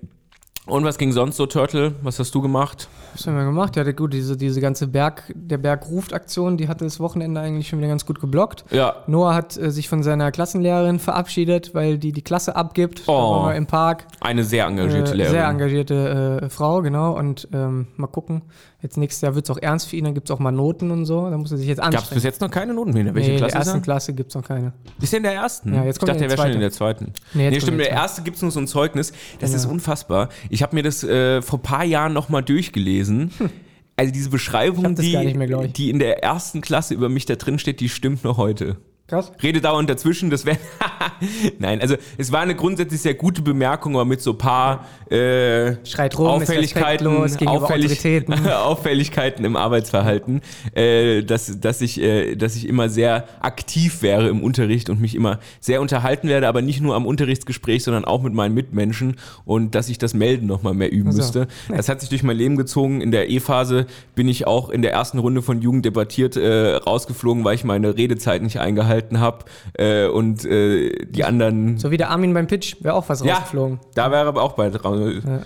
und 0.66 0.84
was 0.84 0.98
ging 0.98 1.12
sonst 1.12 1.36
so, 1.36 1.46
Turtle? 1.46 1.94
Was 2.02 2.18
hast 2.18 2.34
du 2.34 2.42
gemacht? 2.42 2.88
Was 3.16 3.26
haben 3.26 3.36
wir 3.36 3.46
gemacht? 3.46 3.76
Ja, 3.76 3.92
gut, 3.92 4.12
diese, 4.12 4.36
diese 4.36 4.60
ganze 4.60 4.88
Berg, 4.88 5.32
der 5.34 5.56
Berg 5.56 5.88
ruft 5.88 6.12
Aktion, 6.12 6.58
die 6.58 6.68
hatte 6.68 6.84
das 6.84 7.00
Wochenende 7.00 7.40
eigentlich 7.40 7.66
schon 7.66 7.78
wieder 7.78 7.88
ganz 7.88 8.04
gut 8.04 8.20
geblockt. 8.20 8.66
Ja. 8.70 8.96
Noah 9.06 9.34
hat 9.34 9.56
äh, 9.56 9.70
sich 9.70 9.88
von 9.88 10.02
seiner 10.02 10.30
Klassenlehrerin 10.30 10.98
verabschiedet, 10.98 11.74
weil 11.74 11.96
die 11.96 12.12
die 12.12 12.20
Klasse 12.20 12.56
abgibt. 12.56 13.04
Oh. 13.06 13.50
im 13.56 13.66
Park. 13.66 14.04
Eine 14.20 14.44
sehr 14.44 14.66
engagierte 14.66 15.12
äh, 15.12 15.14
Lehrerin. 15.14 15.34
Sehr 15.34 15.48
engagierte 15.48 16.40
äh, 16.42 16.50
Frau, 16.50 16.82
genau. 16.82 17.16
Und 17.16 17.48
ähm, 17.54 17.86
mal 17.96 18.06
gucken. 18.06 18.42
Jetzt 18.86 18.98
nächstes 18.98 19.20
Jahr 19.20 19.34
wird 19.34 19.46
es 19.46 19.50
auch 19.50 19.60
ernst 19.60 19.88
für 19.88 19.96
ihn, 19.96 20.04
dann 20.04 20.14
gibt 20.14 20.30
es 20.30 20.30
auch 20.30 20.38
mal 20.38 20.52
Noten 20.52 20.92
und 20.92 21.06
so. 21.06 21.28
Da 21.28 21.36
muss 21.36 21.50
er 21.50 21.58
sich 21.58 21.66
jetzt 21.66 21.80
anstrengen. 21.80 22.02
Gab 22.02 22.04
es 22.04 22.14
bis 22.14 22.22
jetzt 22.22 22.40
noch 22.40 22.52
keine 22.52 22.72
Noten 22.72 22.92
mehr? 22.92 23.12
Welche 23.16 23.32
nee, 23.32 23.36
Klasse 23.38 23.56
in 23.56 23.58
der 23.58 23.66
ersten 23.66 23.82
Klasse 23.82 24.12
gibt 24.14 24.28
es 24.28 24.36
noch 24.36 24.44
keine. 24.44 24.74
Ist 25.00 25.12
der 25.12 25.16
in 25.16 25.22
der 25.24 25.32
ersten? 25.32 25.74
Ja, 25.74 25.84
jetzt 25.84 25.98
kommt 25.98 26.10
ich 26.10 26.14
dachte, 26.14 26.28
der 26.28 26.38
wäre 26.38 26.46
schon 26.46 26.54
in 26.54 26.60
der 26.60 26.70
zweiten. 26.70 27.12
Nee, 27.34 27.50
nee 27.50 27.60
stimmt, 27.60 27.72
in 27.72 27.78
der 27.78 27.90
erste 27.90 28.22
gibt 28.22 28.36
es 28.36 28.42
nur 28.42 28.52
so 28.52 28.60
ein 28.60 28.68
Zeugnis. 28.68 29.12
Das 29.40 29.50
ja. 29.50 29.56
ist 29.56 29.66
unfassbar. 29.66 30.28
Ich 30.50 30.62
habe 30.62 30.76
mir 30.76 30.84
das 30.84 31.02
äh, 31.02 31.42
vor 31.42 31.58
ein 31.58 31.62
paar 31.62 31.84
Jahren 31.84 32.12
nochmal 32.12 32.44
durchgelesen. 32.44 33.32
Hm. 33.36 33.50
Also 33.96 34.12
diese 34.12 34.30
Beschreibung, 34.30 34.94
die, 34.94 35.16
mehr, 35.34 35.66
die 35.66 35.90
in 35.90 35.98
der 35.98 36.22
ersten 36.22 36.60
Klasse 36.60 36.94
über 36.94 37.08
mich 37.08 37.26
da 37.26 37.34
drin 37.34 37.58
steht, 37.58 37.80
die 37.80 37.88
stimmt 37.88 38.22
noch 38.22 38.36
heute. 38.36 38.76
Krass. 39.08 39.30
Rede 39.40 39.60
dauernd 39.60 39.88
dazwischen, 39.88 40.30
das 40.30 40.44
wäre. 40.46 40.58
Nein, 41.60 41.80
also 41.80 41.94
es 42.18 42.32
war 42.32 42.40
eine 42.40 42.56
grundsätzlich 42.56 43.00
sehr 43.00 43.14
gute 43.14 43.40
Bemerkung, 43.40 43.94
aber 43.94 44.04
mit 44.04 44.20
so 44.20 44.32
ein 44.32 44.38
paar 44.38 44.84
äh, 45.08 45.76
Schreit 45.86 46.18
rum, 46.18 46.26
Auffälligkeiten, 46.26 47.06
Auffällig 47.46 48.28
Auffälligkeiten 48.52 49.44
im 49.44 49.54
Arbeitsverhalten, 49.54 50.40
äh, 50.74 51.22
dass, 51.22 51.60
dass, 51.60 51.82
ich, 51.82 52.00
äh, 52.00 52.34
dass 52.34 52.56
ich 52.56 52.68
immer 52.68 52.88
sehr 52.88 53.28
aktiv 53.40 54.02
wäre 54.02 54.28
im 54.28 54.42
Unterricht 54.42 54.90
und 54.90 55.00
mich 55.00 55.14
immer 55.14 55.38
sehr 55.60 55.80
unterhalten 55.80 56.26
werde, 56.26 56.48
aber 56.48 56.60
nicht 56.60 56.80
nur 56.80 56.96
am 56.96 57.06
Unterrichtsgespräch, 57.06 57.84
sondern 57.84 58.04
auch 58.04 58.22
mit 58.22 58.34
meinen 58.34 58.54
Mitmenschen 58.54 59.18
und 59.44 59.76
dass 59.76 59.88
ich 59.88 59.98
das 59.98 60.14
Melden 60.14 60.48
nochmal 60.48 60.74
mehr 60.74 60.90
üben 60.90 61.10
also. 61.10 61.18
müsste. 61.18 61.46
Das 61.68 61.88
hat 61.88 62.00
sich 62.00 62.08
durch 62.08 62.24
mein 62.24 62.36
Leben 62.36 62.56
gezogen. 62.56 63.00
In 63.00 63.12
der 63.12 63.30
E-Phase 63.30 63.86
bin 64.16 64.26
ich 64.26 64.48
auch 64.48 64.68
in 64.68 64.82
der 64.82 64.90
ersten 64.90 65.20
Runde 65.20 65.42
von 65.42 65.62
Jugend 65.62 65.84
debattiert 65.84 66.36
äh, 66.36 66.74
rausgeflogen, 66.74 67.44
weil 67.44 67.54
ich 67.54 67.62
meine 67.62 67.96
Redezeit 67.96 68.42
nicht 68.42 68.58
eingehalten 68.58 68.95
gehalten 68.96 69.20
habe 69.20 69.44
äh, 69.74 70.06
und 70.06 70.44
äh, 70.44 71.06
die 71.06 71.24
anderen. 71.24 71.78
So 71.78 71.90
wie 71.90 71.96
der 71.96 72.10
Armin 72.10 72.34
beim 72.34 72.46
Pitch, 72.46 72.76
wäre 72.80 72.94
auch 72.94 73.08
was 73.08 73.24
ja, 73.24 73.34
rausgeflogen. 73.34 73.80
Da 73.94 74.10
wäre 74.10 74.26
aber 74.26 74.42
auch 74.42 74.52
bald 74.52 74.84
raus. 74.84 75.22
Ja. 75.24 75.40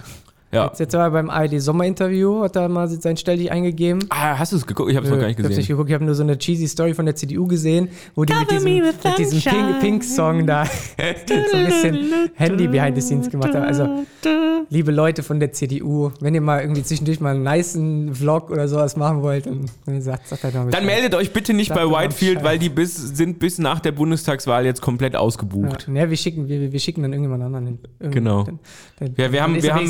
Ja. 0.52 0.66
Jetzt, 0.66 0.80
jetzt 0.80 0.94
war 0.94 1.04
er 1.04 1.10
beim 1.10 1.30
ARD 1.30 1.60
Sommerinterview, 1.60 2.42
hat 2.42 2.56
er 2.56 2.68
mal 2.68 2.88
sein 2.88 3.16
Stelldich 3.16 3.52
eingegeben. 3.52 4.04
Ah, 4.08 4.36
hast 4.36 4.50
du 4.50 4.56
es 4.56 4.66
geguckt? 4.66 4.90
Ich 4.90 4.96
habe 4.96 5.06
es 5.06 5.12
noch 5.12 5.20
gar 5.20 5.28
nicht 5.28 5.36
gesehen. 5.36 5.50
Ich 5.50 5.54
habe 5.54 5.60
nicht 5.60 5.68
geguckt, 5.68 5.90
ich 5.90 5.94
habe 5.94 6.04
nur 6.04 6.14
so 6.16 6.24
eine 6.24 6.36
cheesy 6.38 6.66
Story 6.66 6.92
von 6.92 7.06
der 7.06 7.14
CDU 7.14 7.46
gesehen, 7.46 7.88
wo 8.16 8.24
die 8.24 8.34
mit 8.34 8.50
diesem, 8.50 8.78
mit 8.78 9.18
diesem 9.18 9.78
Pink-Song 9.80 10.38
Pink 10.38 10.46
da 10.48 10.64
so 11.26 11.56
ein 11.56 11.66
bisschen 11.66 12.30
Handy 12.34 12.66
behind 12.66 12.96
the 12.96 13.00
scenes 13.00 13.30
gemacht 13.30 13.54
haben. 13.54 13.64
Also, 13.64 14.04
liebe 14.70 14.90
Leute 14.90 15.22
von 15.22 15.38
der 15.38 15.52
CDU, 15.52 16.10
wenn 16.20 16.34
ihr 16.34 16.40
mal 16.40 16.60
irgendwie 16.60 16.82
zwischendurch 16.82 17.20
mal 17.20 17.34
einen 17.34 17.44
niceen 17.44 18.14
Vlog 18.14 18.50
oder 18.50 18.66
sowas 18.66 18.96
machen 18.96 19.22
wollt, 19.22 19.46
dann, 19.46 19.66
dann 19.86 20.02
sagt, 20.02 20.26
sagt 20.26 20.42
halt 20.42 20.54
mal 20.54 20.68
Dann 20.70 20.84
meldet 20.84 21.14
euch 21.14 21.32
bitte 21.32 21.54
nicht 21.54 21.68
sagt 21.68 21.80
bei 21.80 21.88
Whitefield, 21.88 22.42
weil 22.42 22.58
die 22.58 22.68
bis, 22.68 22.96
sind 22.96 23.38
bis 23.38 23.58
nach 23.58 23.78
der 23.78 23.92
Bundestagswahl 23.92 24.64
jetzt 24.64 24.80
komplett 24.80 25.14
ausgebucht. 25.14 25.86
Ja, 25.88 25.94
ja 25.94 26.10
wir, 26.10 26.16
schicken, 26.16 26.48
wir, 26.48 26.72
wir 26.72 26.80
schicken 26.80 27.02
dann 27.02 27.12
irgendjemand 27.12 27.44
anderen 27.44 27.66
hin. 27.66 27.78
Irgend, 28.00 28.14
genau. 28.14 28.42
Dann, 28.44 28.58
dann, 28.98 29.14
ja, 29.16 29.32
wir 29.32 29.42
haben, 29.42 29.62
wir 29.62 29.74
haben, 29.74 29.86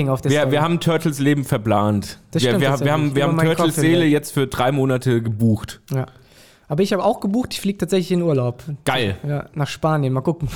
Grading 0.00 0.08
auf 0.08 0.20
der 0.20 0.32
wir, 0.32 0.50
wir 0.50 0.62
haben 0.62 0.80
Turtles 0.80 1.18
Leben 1.18 1.44
verplant. 1.44 2.18
Das 2.30 2.42
stimmt, 2.42 2.60
wir, 2.60 2.70
wir, 2.70 2.80
wir 2.80 2.92
haben, 2.92 3.14
wir 3.14 3.24
haben 3.24 3.38
Turtles 3.38 3.76
Seele 3.76 4.04
jetzt 4.04 4.32
für 4.32 4.46
drei 4.46 4.72
Monate 4.72 5.22
gebucht. 5.22 5.80
Ja. 5.92 6.06
Aber 6.68 6.82
ich 6.82 6.92
habe 6.92 7.04
auch 7.04 7.18
gebucht, 7.20 7.52
ich 7.52 7.60
fliege 7.60 7.78
tatsächlich 7.78 8.12
in 8.12 8.22
Urlaub. 8.22 8.62
Geil. 8.84 9.16
Ja, 9.26 9.48
nach 9.54 9.66
Spanien, 9.66 10.12
mal 10.12 10.20
gucken. 10.20 10.48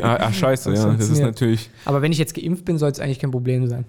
Ah, 0.00 0.16
ach, 0.20 0.32
scheiße, 0.32 0.72
ja, 0.72 0.94
das 0.94 1.10
ist 1.10 1.20
natürlich. 1.20 1.68
Aber 1.84 2.00
wenn 2.00 2.12
ich 2.12 2.18
jetzt 2.18 2.34
geimpft 2.34 2.64
bin, 2.64 2.78
soll 2.78 2.90
es 2.90 3.00
eigentlich 3.00 3.18
kein 3.18 3.30
Problem 3.30 3.66
sein. 3.68 3.84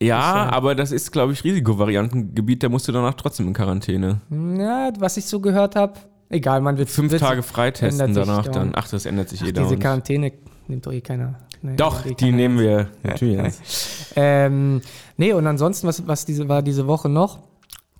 Ja, 0.00 0.50
aber 0.52 0.74
das 0.74 0.92
ist, 0.92 1.10
glaube 1.10 1.32
ich, 1.32 1.42
Risikovariantengebiet, 1.42 2.62
da 2.62 2.68
musst 2.68 2.86
du 2.86 2.92
danach 2.92 3.14
trotzdem 3.14 3.48
in 3.48 3.54
Quarantäne. 3.54 4.20
Ja, 4.30 4.92
was 4.98 5.16
ich 5.16 5.24
so 5.24 5.40
gehört 5.40 5.74
habe, 5.74 5.94
egal, 6.28 6.60
man 6.60 6.78
wird. 6.78 6.90
Fünf 6.90 7.10
wird 7.10 7.22
Tage 7.22 7.42
freitesten 7.42 8.14
danach 8.14 8.46
dann. 8.46 8.72
Ach, 8.74 8.86
das 8.86 9.06
ändert 9.06 9.30
sich 9.30 9.42
ach, 9.42 9.48
eh 9.48 9.52
Diese 9.52 9.76
Quarantäne 9.76 10.32
nimmt 10.68 10.86
doch 10.86 10.92
eh 10.92 11.00
keiner. 11.00 11.40
Nee, 11.64 11.76
Doch, 11.76 12.02
die 12.02 12.30
nehmen 12.30 12.58
wir 12.58 12.88
natürlich. 13.02 13.54
ähm, 14.16 14.82
nee, 15.16 15.32
und 15.32 15.46
ansonsten, 15.46 15.86
was, 15.86 16.06
was 16.06 16.26
diese, 16.26 16.46
war 16.46 16.60
diese 16.60 16.86
Woche 16.86 17.08
noch? 17.08 17.38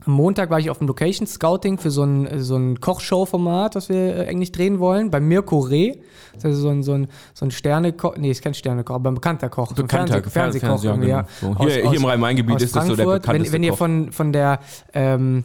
Am 0.05 0.13
Montag 0.13 0.51
war 0.51 0.61
ich 0.61 0.69
auf 0.69 0.77
dem 0.77 0.87
Location 0.87 1.27
Scouting 1.27 1.79
für 1.79 1.91
so 1.91 2.03
ein, 2.03 2.43
so 2.43 2.57
ein 2.57 2.79
Kochshow-Format, 2.79 3.75
das 3.75 3.89
wir 3.89 4.19
äh, 4.19 4.29
eigentlich 4.29 4.53
drehen 4.53 4.81
wollen, 4.81 5.11
bei 5.11 5.19
Mirko 5.19 5.61
Reh. 5.61 5.95
Das 6.35 6.53
ist 6.53 6.59
so 6.59 6.69
ein, 6.69 6.83
so 6.83 6.93
ein, 6.93 7.09
so 7.33 7.47
ein 7.47 7.51
Sternekoch, 7.51 8.19
nee, 8.19 8.31
ist 8.31 8.43
kein 8.43 8.53
Sternekoch, 8.53 8.97
aber 8.97 9.11
ein 9.11 9.15
bekannter 9.15 9.49
Koch. 9.49 9.73
Bekannter 9.73 10.23
so 10.23 10.29
Fernseh 10.29 10.61
Fernsehkoch. 10.61 10.83
Fernseh, 10.83 11.09
ja, 11.09 11.27
genau. 11.41 11.59
Hier, 11.61 11.85
aus, 11.87 11.91
hier 11.91 12.01
im 12.01 12.05
Rhein-Main-Gebiet 12.05 12.61
ist 12.61 12.77
das 12.77 12.87
so 12.87 12.97
der 12.97 13.07
bekannteste 13.07 13.55
Wenn, 13.55 13.63
wenn 13.63 13.63
ihr 13.63 13.73
von, 13.73 14.13
von 14.13 14.35
der 14.35 14.61
ähm, 14.93 15.45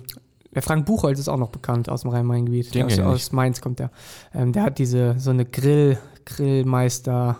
Der 0.53 0.61
Frank 0.61 0.85
Buchholz 0.85 1.19
ist 1.19 1.29
auch 1.29 1.37
noch 1.37 1.51
bekannt 1.51 1.87
aus 1.87 2.01
dem 2.01 2.11
Rhein-Main-Gebiet. 2.11 2.83
Aus, 2.83 2.99
aus 2.99 3.31
Mainz 3.31 3.61
kommt 3.61 3.79
der. 3.79 3.91
Ähm, 4.35 4.51
der 4.51 4.63
hat 4.63 4.77
diese, 4.77 5.15
so 5.19 5.29
eine 5.29 5.45
Grill, 5.45 5.97
Grillmeister, 6.25 7.37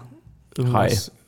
äh, 0.58 1.19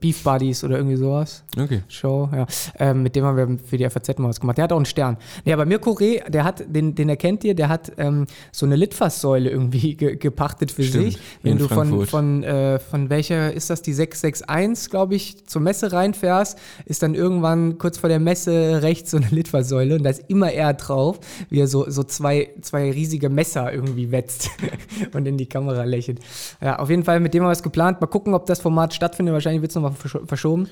Beef 0.00 0.22
Buddies 0.22 0.64
oder 0.64 0.76
irgendwie 0.76 0.96
sowas. 0.96 1.44
Okay. 1.58 1.82
Show, 1.88 2.28
ja. 2.32 2.46
Ähm, 2.78 3.02
mit 3.02 3.16
dem 3.16 3.24
haben 3.24 3.36
wir 3.36 3.58
für 3.64 3.76
die 3.76 3.88
FAZ 3.88 4.18
mal 4.18 4.28
was 4.28 4.40
gemacht. 4.40 4.58
Der 4.58 4.64
hat 4.64 4.72
auch 4.72 4.76
einen 4.76 4.86
Stern. 4.86 5.16
Nee, 5.44 5.52
aber 5.52 5.66
Mirko 5.66 5.92
Reh, 5.92 6.20
der 6.28 6.44
hat, 6.44 6.64
den, 6.66 6.94
den 6.94 7.08
erkennt 7.08 7.44
ihr, 7.44 7.54
der 7.54 7.68
hat 7.68 7.92
ähm, 7.98 8.26
so 8.52 8.66
eine 8.66 8.76
Litfaßsäule 8.76 9.50
irgendwie 9.50 9.94
ge 9.96 10.16
gepachtet 10.16 10.72
für 10.72 10.82
Stimmt, 10.82 11.04
sich. 11.04 11.18
Wenn 11.42 11.58
du 11.58 11.68
von, 11.68 11.88
Frankfurt. 11.88 12.08
von, 12.08 12.44
äh, 12.44 12.78
von 12.78 13.10
welcher 13.10 13.52
ist 13.52 13.70
das, 13.70 13.82
die 13.82 13.92
661, 13.92 14.90
glaube 14.90 15.14
ich, 15.14 15.46
zur 15.46 15.62
Messe 15.62 15.92
reinfährst, 15.92 16.58
ist 16.84 17.02
dann 17.02 17.14
irgendwann 17.14 17.78
kurz 17.78 17.98
vor 17.98 18.08
der 18.08 18.20
Messe 18.20 18.82
rechts 18.82 19.10
so 19.10 19.16
eine 19.16 19.28
Litfaßsäule 19.30 19.96
und 19.96 20.04
da 20.04 20.10
ist 20.10 20.24
immer 20.28 20.52
er 20.52 20.74
drauf, 20.74 21.20
wie 21.48 21.60
er 21.60 21.66
so, 21.66 21.88
so 21.90 22.02
zwei, 22.02 22.50
zwei 22.60 22.90
riesige 22.90 23.28
Messer 23.28 23.72
irgendwie 23.72 24.10
wetzt 24.10 24.50
und 25.14 25.26
in 25.26 25.36
die 25.36 25.46
Kamera 25.46 25.84
lächelt. 25.84 26.20
Ja, 26.60 26.78
auf 26.78 26.90
jeden 26.90 27.04
Fall 27.04 27.20
mit 27.20 27.34
dem 27.34 27.42
haben 27.42 27.48
wir 27.48 27.52
was 27.52 27.62
geplant. 27.62 28.00
Mal 28.00 28.06
gucken, 28.06 28.34
ob 28.34 28.46
das 28.46 28.60
Format 28.60 28.94
stattfindet. 28.94 29.32
Wahrscheinlich 29.32 29.59
wird 29.62 29.70
es 29.70 29.74
nochmal 29.74 29.92
versch 29.92 30.18
verschoben. 30.26 30.68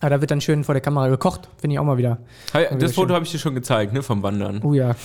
Aber 0.00 0.10
da 0.10 0.20
wird 0.20 0.30
dann 0.30 0.40
schön 0.40 0.64
vor 0.64 0.74
der 0.74 0.82
Kamera 0.82 1.08
gekocht. 1.08 1.48
Finde 1.58 1.74
ich 1.74 1.78
auch 1.78 1.84
mal 1.84 1.96
wieder. 1.96 2.18
Wieder 2.52 2.74
das 2.76 2.92
Foto 2.92 3.08
schön. 3.08 3.14
habe 3.14 3.24
ich 3.24 3.30
dir 3.32 3.38
schon 3.38 3.54
gezeigt, 3.54 3.92
ne, 3.92 4.02
vom 4.02 4.22
Wandern. 4.22 4.60
Oh 4.64 4.74
ja. 4.74 4.96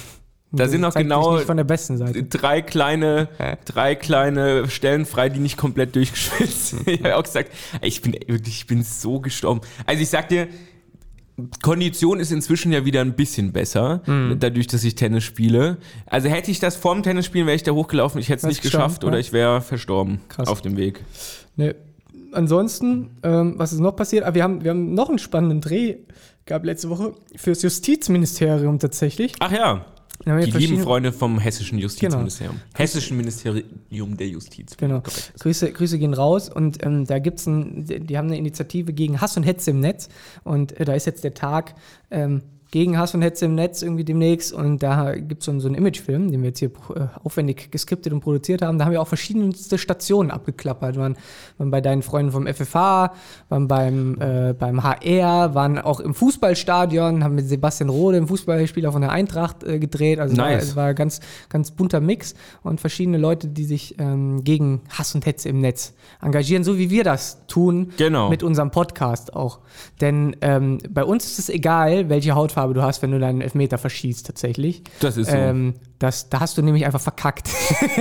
Da 0.52 0.64
Das 0.64 0.72
sind 0.72 0.84
sich 0.86 0.94
genau- 0.96 1.36
Nicht 1.36 1.46
von 1.46 1.58
der 1.58 1.66
besten 1.66 1.98
Seite. 1.98 2.24
Drei 2.24 2.62
kleine, 2.62 3.28
drei 3.66 3.96
kleine 3.96 4.70
Stellen 4.70 5.06
frei, 5.06 5.28
die 5.30 5.40
nicht 5.40 5.58
komplett 5.58 5.96
durchgeschwitzt 5.96 6.68
sind. 6.70 6.88
Ich 6.88 7.04
habe 7.04 7.18
auch 7.18 7.24
gesagt, 7.24 7.52
ich 7.82 8.02
bin 8.02 8.14
wirklich, 8.14 8.60
ich 8.60 8.66
bin 8.68 8.82
so 8.82 9.20
gestorben. 9.20 9.60
Also 9.86 10.02
ich 10.02 10.10
sag 10.10 10.30
dir, 10.30 10.48
Kondition 11.62 12.20
ist 12.20 12.32
inzwischen 12.32 12.72
ja 12.72 12.84
wieder 12.86 13.02
ein 13.02 13.14
bisschen 13.14 13.52
besser, 13.52 14.02
Mhm. 14.08 14.38
dadurch, 14.40 14.66
dass 14.68 14.84
ich 14.84 14.96
Tennis 14.96 15.24
spiele. 15.24 15.78
Also 16.08 16.30
hätte 16.30 16.50
ich 16.50 16.60
das 16.60 16.76
vorm 16.76 17.04
Tennis 17.04 17.26
spielen, 17.28 17.46
wäre 17.46 17.56
ich 17.56 17.62
da 17.64 17.74
hochgelaufen, 17.74 18.20
ich 18.20 18.30
hätte 18.30 18.40
es 18.48 18.48
nicht 18.48 18.64
geschafft 18.64 19.04
oder 19.04 19.16
ja. 19.16 19.20
ich 19.20 19.34
wäre 19.34 19.62
verstorben 19.62 20.22
Krass. 20.30 20.48
auf 20.48 20.62
dem 20.62 20.78
Weg. 20.78 21.04
Ne. 21.56 21.76
Ansonsten, 22.38 23.18
ähm, 23.24 23.56
was 23.58 23.74
ist 23.74 23.80
noch 23.80 23.96
passiert? 23.96 24.24
Ah, 24.24 24.36
wir, 24.36 24.44
haben, 24.44 24.64
wir 24.64 24.70
haben 24.70 24.94
noch 24.94 25.10
einen 25.10 25.18
spannenden 25.18 25.60
Dreh 25.60 25.98
gehabt 26.46 26.68
letzte 26.68 26.88
Woche 26.90 27.16
fürs 27.36 27.64
Justizministerium 27.64 28.78
tatsächlich. 28.78 29.34
Ach 29.40 29.52
ja, 29.52 29.86
die 30.24 30.52
lieben 30.52 30.80
Freunde 30.80 31.12
vom 31.12 31.40
Hessischen 31.40 31.80
Justizministerium. 31.80 32.60
Hessischen 32.76 33.18
Ministerium 33.18 34.18
der 34.18 34.28
Justiz. 34.28 34.78
Genau. 34.78 35.02
Grüße, 35.40 35.72
Grüße 35.72 35.98
gehen 35.98 36.14
raus 36.14 36.48
und 36.48 36.86
ähm, 36.86 37.06
da 37.06 37.18
gibt 37.18 37.40
es 37.40 37.48
ein, 37.48 37.86
die 37.86 38.00
die 38.02 38.18
haben 38.18 38.28
eine 38.28 38.38
Initiative 38.38 38.94
gegen 38.94 39.20
Hass 39.20 39.36
und 39.36 39.44
Hetze 39.44 39.72
im 39.72 39.80
Netz 39.80 40.08
und 40.44 40.80
äh, 40.80 40.86
da 40.86 40.94
ist 40.94 41.06
jetzt 41.06 41.24
der 41.24 41.34
Tag 41.34 41.74
ähm, 42.12 42.44
gegen 42.72 42.98
Hass 42.98 43.14
und 43.16 43.22
Hetze 43.22 43.46
im 43.46 43.56
Netz 43.56 43.82
irgendwie 43.82 44.04
demnächst 44.04 44.52
und 44.54 44.84
da 44.84 45.16
gibt 45.16 45.40
es 45.42 45.46
so, 45.46 45.52
einen- 45.52 45.60
so 45.62 45.68
einen 45.68 45.76
Imagefilm, 45.76 46.32
den 46.32 46.42
wir 46.42 46.50
jetzt 46.50 46.60
hier 46.60 46.70
äh, 46.96 47.08
aufwendig 47.24 47.72
geskriptet 47.72 48.12
und 48.14 48.20
produziert 48.20 48.62
haben. 48.62 48.78
Da 48.78 48.86
haben 48.86 48.92
wir 48.92 49.02
auch 49.02 49.08
verschiedenste 49.08 49.78
Stationen 49.78 50.32
abgeklappert. 50.32 50.96
Wir 50.96 51.02
waren, 51.04 51.18
waren 51.58 51.72
bei 51.72 51.82
deinen 51.82 52.02
Freunden 52.02 52.32
vom 52.32 52.46
FFH, 52.48 53.14
waren 53.50 53.68
beim, 53.68 54.20
äh, 54.20 54.54
beim 54.54 54.84
HR, 54.84 55.56
waren 55.56 55.78
auch 55.80 56.00
im 56.00 56.14
Fußballstadion, 56.14 57.24
haben 57.24 57.36
mit 57.36 57.48
Sebastian 57.48 57.90
Rode, 57.90 58.18
dem 58.18 58.28
Fußballspieler 58.28 58.92
von 58.92 59.02
der 59.02 59.12
Eintracht, 59.12 59.64
äh, 59.64 59.80
gedreht. 59.80 60.20
Also 60.20 60.36
war, 60.38 60.50
Nice. 60.50 60.64
es 60.64 60.76
war 60.76 60.94
ganz, 60.94 61.20
ganz 61.50 61.72
bunter 61.72 62.00
Mix 62.02 62.36
und 62.64 62.80
verschiedene 62.82 63.18
Leute, 63.18 63.48
die 63.48 63.64
sich 63.66 63.96
ähm, 64.00 64.44
gegen 64.44 64.82
Hass 64.90 65.14
und 65.16 65.26
Hetze 65.26 65.50
im 65.50 65.62
Netz 65.62 65.94
engagieren, 66.22 66.64
so 66.64 66.78
wie 66.78 66.90
wir 66.90 67.04
das 67.04 67.46
tun 67.48 67.92
Genau. 67.98 68.30
mit 68.30 68.44
unserem 68.44 68.72
Podcast 68.72 69.34
auch. 69.36 69.60
Denn 70.02 70.36
ähm, 70.42 70.80
bei 70.90 71.04
uns 71.04 71.26
ist 71.26 71.40
es 71.40 71.50
egal, 71.50 72.10
welche 72.10 72.36
Hautfarbe 72.58 72.74
du 72.74 72.82
hast, 72.82 73.02
wenn 73.02 73.12
du 73.12 73.20
deinen 73.20 73.42
Elfmeter 73.42 73.78
verschießt 73.78 74.26
tatsächlich. 74.26 74.82
Das 75.00 75.16
ist 75.16 75.30
so. 75.30 75.38
Ähm, 75.38 75.76
das, 76.00 76.30
da 76.30 76.40
hast 76.40 76.58
du 76.58 76.62
nämlich 76.62 76.86
einfach 76.86 77.02
verkackt. 77.02 77.50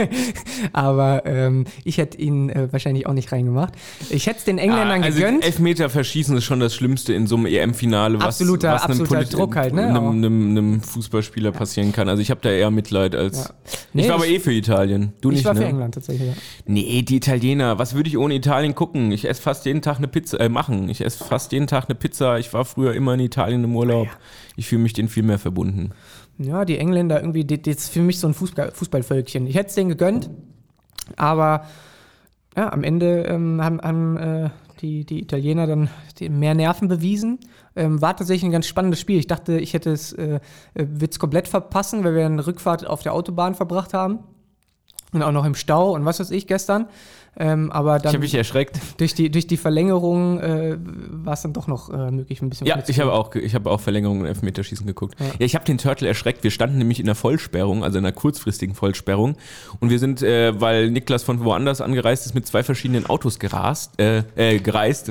Aber 0.72 1.24
ähm, 1.26 1.64
ich 1.84 1.98
hätte 1.98 2.18
ihn 2.18 2.50
äh, 2.50 2.68
wahrscheinlich 2.72 3.06
auch 3.06 3.12
nicht 3.12 3.32
reingemacht. 3.32 3.72
Ich 4.10 4.26
hätte 4.26 4.38
es 4.38 4.44
den 4.44 4.58
Engländern 4.58 5.02
Ah, 5.02 5.04
also 5.06 5.18
gegönnt. 5.18 5.44
Elfmeter 5.44 5.88
verschießen 5.88 6.36
ist 6.36 6.44
schon 6.44 6.60
das 6.60 6.74
Schlimmste 6.74 7.14
in 7.14 7.26
so 7.26 7.36
einem 7.36 7.46
EM-Finale, 7.46 8.18
was, 8.18 8.40
Absoluter- 8.40 8.72
was 8.74 8.82
einem, 8.84 9.00
absoluter 9.02 9.24
Druck 9.24 9.56
halt, 9.56 9.74
ne? 9.74 9.86
einem, 9.88 10.08
einem, 10.10 10.50
einem 10.50 10.80
Fußballspieler 10.82 11.52
passieren 11.52 11.92
kann. 11.92 12.08
Also 12.08 12.20
ich 12.22 12.30
habe 12.30 12.40
da 12.42 12.50
eher 12.50 12.70
Mitleid 12.70 13.14
als. 13.14 13.44
Ja. 13.44 13.50
Nee, 13.92 14.02
ich 14.02 14.08
war 14.08 14.16
aber 14.16 14.26
eh 14.28 14.38
für 14.40 14.52
Italien. 14.52 15.12
Du 15.20 15.30
ich 15.30 15.36
nicht, 15.36 15.44
war 15.46 15.54
ne? 15.54 15.60
für 15.60 15.66
England 15.66 15.94
tatsächlich. 15.94 16.28
Ja. 16.28 16.34
Nee, 16.66 17.02
die 17.02 17.16
Italiener. 17.16 17.78
Was 17.78 17.94
würde 17.94 18.08
ich 18.08 18.18
ohne 18.18 18.34
Italien 18.34 18.74
gucken? 18.74 19.12
Ich 19.12 19.28
esse 19.28 19.40
fast 19.40 19.64
jeden 19.66 19.82
Tag 19.82 19.98
eine 19.98 20.08
Pizza, 20.08 20.38
äh, 20.40 20.48
machen. 20.48 20.88
Ich 20.88 21.04
esse 21.04 21.24
fast 21.24 21.52
jeden 21.52 21.66
Tag 21.66 21.84
eine 21.88 21.94
Pizza. 21.94 22.38
Ich 22.38 22.52
war 22.52 22.64
früher 22.64 22.94
immer 22.94 23.14
in 23.14 23.20
Italien 23.20 23.64
im 23.64 23.74
Urlaub. 23.74 24.08
Ich 24.56 24.66
fühle 24.68 24.82
mich 24.82 24.92
denen 24.92 25.08
viel 25.08 25.22
mehr 25.22 25.38
verbunden. 25.38 25.90
Ja, 26.38 26.64
die 26.64 26.78
Engländer 26.78 27.20
irgendwie, 27.20 27.44
die 27.44 27.70
ist 27.70 27.90
für 27.90 28.00
mich 28.00 28.20
so 28.20 28.26
ein 28.26 28.34
Fußball, 28.34 28.70
Fußballvölkchen. 28.72 29.46
Ich 29.46 29.54
hätte 29.54 29.68
es 29.68 29.74
denen 29.74 29.88
gegönnt, 29.88 30.30
aber 31.16 31.64
ja, 32.56 32.72
am 32.72 32.84
Ende 32.84 33.22
ähm, 33.24 33.62
haben, 33.62 33.80
haben 33.80 34.16
äh, 34.16 34.50
die, 34.80 35.04
die 35.04 35.22
Italiener 35.22 35.66
dann 35.66 35.88
mehr 36.28 36.54
Nerven 36.54 36.88
bewiesen. 36.88 37.38
Ähm, 37.74 38.00
war 38.00 38.16
tatsächlich 38.16 38.44
ein 38.44 38.52
ganz 38.52 38.66
spannendes 38.66 39.00
Spiel. 39.00 39.18
Ich 39.18 39.26
dachte, 39.26 39.58
ich 39.58 39.74
hätte 39.74 39.90
es, 39.90 40.12
äh, 40.12 40.40
es 40.74 41.18
komplett 41.18 41.48
verpassen, 41.48 42.04
weil 42.04 42.14
wir 42.14 42.26
eine 42.26 42.46
Rückfahrt 42.46 42.86
auf 42.86 43.02
der 43.02 43.14
Autobahn 43.14 43.54
verbracht 43.54 43.94
haben. 43.94 44.20
Und 45.12 45.22
auch 45.22 45.32
noch 45.32 45.44
im 45.44 45.54
Stau 45.54 45.92
und 45.92 46.04
was 46.04 46.20
weiß 46.20 46.30
ich 46.30 46.46
gestern. 46.46 46.86
Ähm, 47.38 47.70
aber 47.70 47.96
Ich 47.96 48.02
dann 48.02 48.12
habe 48.14 48.20
mich 48.20 48.34
erschreckt. 48.34 48.80
durch, 48.96 49.14
die, 49.14 49.30
durch 49.30 49.46
die 49.46 49.58
Verlängerung 49.58 50.40
äh, 50.40 50.78
war 50.78 51.34
es 51.34 51.42
dann 51.42 51.52
doch 51.52 51.66
noch 51.66 51.90
äh, 51.90 52.10
möglich, 52.10 52.40
ein 52.40 52.48
bisschen 52.48 52.66
Ja, 52.66 52.82
ich 52.86 52.98
habe 52.98 53.12
auch, 53.12 53.34
ich 53.34 53.54
habe 53.54 53.70
auch 53.70 53.80
Verlängerung 53.80 54.20
und 54.20 54.26
Elfmeterschießen 54.26 54.86
geguckt. 54.86 55.16
Ja, 55.20 55.26
ich 55.38 55.54
habe 55.54 55.64
den 55.66 55.76
Turtle 55.76 56.08
erschreckt. 56.08 56.44
Wir 56.44 56.50
standen 56.50 56.78
nämlich 56.78 56.98
in 56.98 57.06
einer 57.06 57.14
Vollsperrung, 57.14 57.84
also 57.84 57.98
in 57.98 58.06
einer 58.06 58.12
kurzfristigen 58.12 58.74
Vollsperrung. 58.74 59.36
Und 59.80 59.90
wir 59.90 59.98
sind, 59.98 60.22
äh, 60.22 60.58
weil 60.58 60.90
Niklas 60.90 61.24
von 61.24 61.44
woanders 61.44 61.82
angereist 61.82 62.24
ist, 62.24 62.34
mit 62.34 62.46
zwei 62.46 62.62
verschiedenen 62.62 63.04
Autos 63.04 63.38
gerast, 63.38 64.00
äh, 64.00 64.22
äh, 64.36 64.58
gereist. 64.58 65.10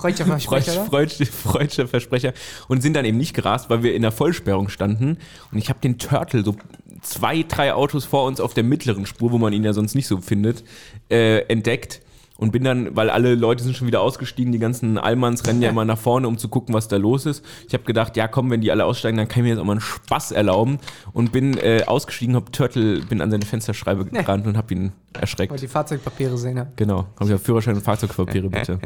Freudscher 0.00 0.24
Freud, 0.24 0.40
Versprecher? 0.40 0.84
Freud, 0.86 1.26
Freudscher 1.26 1.88
Versprecher 1.88 2.32
und 2.68 2.82
sind 2.82 2.94
dann 2.94 3.04
eben 3.04 3.18
nicht 3.18 3.34
gerast, 3.34 3.70
weil 3.70 3.82
wir 3.82 3.94
in 3.94 4.02
der 4.02 4.12
Vollsperrung 4.12 4.68
standen. 4.68 5.18
Und 5.52 5.58
ich 5.58 5.68
habe 5.68 5.80
den 5.80 5.98
Turtle 5.98 6.44
so 6.44 6.56
zwei, 7.02 7.44
drei 7.46 7.72
Autos 7.72 8.04
vor 8.04 8.24
uns 8.24 8.40
auf 8.40 8.54
der 8.54 8.64
mittleren 8.64 9.06
Spur, 9.06 9.32
wo 9.32 9.38
man 9.38 9.52
ihn 9.52 9.64
ja 9.64 9.72
sonst 9.72 9.94
nicht 9.94 10.06
so 10.06 10.18
findet, 10.20 10.64
äh, 11.10 11.40
entdeckt. 11.48 12.02
Und 12.40 12.52
bin 12.52 12.64
dann, 12.64 12.96
weil 12.96 13.10
alle 13.10 13.34
Leute 13.34 13.62
sind 13.62 13.76
schon 13.76 13.86
wieder 13.86 14.00
ausgestiegen, 14.00 14.50
die 14.50 14.58
ganzen 14.58 14.96
Allmanns 14.96 15.46
rennen 15.46 15.60
ja 15.60 15.68
immer 15.68 15.84
nach 15.84 15.98
vorne, 15.98 16.26
um 16.26 16.38
zu 16.38 16.48
gucken, 16.48 16.74
was 16.74 16.88
da 16.88 16.96
los 16.96 17.26
ist. 17.26 17.44
Ich 17.68 17.74
habe 17.74 17.84
gedacht, 17.84 18.16
ja 18.16 18.28
komm, 18.28 18.50
wenn 18.50 18.62
die 18.62 18.70
alle 18.70 18.86
aussteigen, 18.86 19.18
dann 19.18 19.28
kann 19.28 19.40
ich 19.40 19.42
mir 19.42 19.48
jetzt 19.50 19.58
auch 19.58 19.66
mal 19.66 19.72
einen 19.72 19.82
Spaß 19.82 20.32
erlauben. 20.32 20.78
Und 21.12 21.32
bin 21.32 21.58
äh, 21.58 21.82
ausgestiegen, 21.86 22.34
hab 22.34 22.50
Turtle, 22.50 23.00
bin 23.00 23.20
an 23.20 23.30
seine 23.30 23.44
Fensterschreibe 23.44 24.06
gerannt 24.06 24.46
und 24.46 24.56
habe 24.56 24.72
ihn 24.72 24.92
erschreckt. 25.12 25.50
Wollte 25.50 25.66
die 25.66 25.68
Fahrzeugpapiere 25.68 26.38
sehen, 26.38 26.56
ja. 26.56 26.66
Genau. 26.76 27.08
Hab 27.18 27.28
ich 27.28 27.38
Führerschein 27.42 27.74
und 27.74 27.82
Fahrzeugpapiere, 27.82 28.48
bitte. 28.48 28.78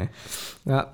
Ja. 0.64 0.88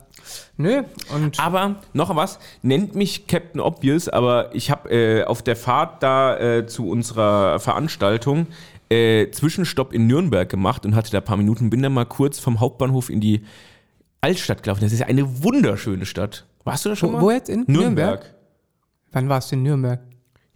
Nö, 0.56 0.82
und 1.14 1.38
Aber 1.40 1.76
noch 1.92 2.14
was, 2.16 2.38
nennt 2.62 2.94
mich 2.94 3.26
Captain 3.26 3.60
Obvious, 3.60 4.08
aber 4.08 4.54
ich 4.54 4.70
habe 4.70 4.90
äh, 4.90 5.24
auf 5.24 5.42
der 5.42 5.56
Fahrt 5.56 6.02
da 6.02 6.38
äh, 6.38 6.66
zu 6.66 6.88
unserer 6.88 7.58
Veranstaltung 7.60 8.46
äh, 8.90 9.30
Zwischenstopp 9.30 9.92
in 9.92 10.06
Nürnberg 10.06 10.48
gemacht 10.48 10.84
und 10.84 10.94
hatte 10.94 11.10
da 11.10 11.18
ein 11.18 11.24
paar 11.24 11.36
Minuten, 11.36 11.70
bin 11.70 11.82
dann 11.82 11.92
mal 11.94 12.06
kurz 12.06 12.38
vom 12.38 12.60
Hauptbahnhof 12.60 13.08
in 13.10 13.20
die 13.20 13.42
Altstadt 14.20 14.62
gelaufen. 14.62 14.82
Das 14.82 14.92
ist 14.92 14.98
ja 15.00 15.06
eine 15.06 15.42
wunderschöne 15.42 16.04
Stadt. 16.06 16.44
Warst 16.64 16.84
du 16.84 16.90
da 16.90 16.96
schon 16.96 17.10
Wo- 17.10 17.16
mal? 17.16 17.22
wo 17.22 17.30
jetzt? 17.30 17.48
In 17.48 17.64
Nürnberg? 17.66 18.20
Nürnberg? 18.20 18.34
wann 19.12 19.28
warst 19.28 19.50
du 19.50 19.56
in 19.56 19.62
Nürnberg? 19.62 20.00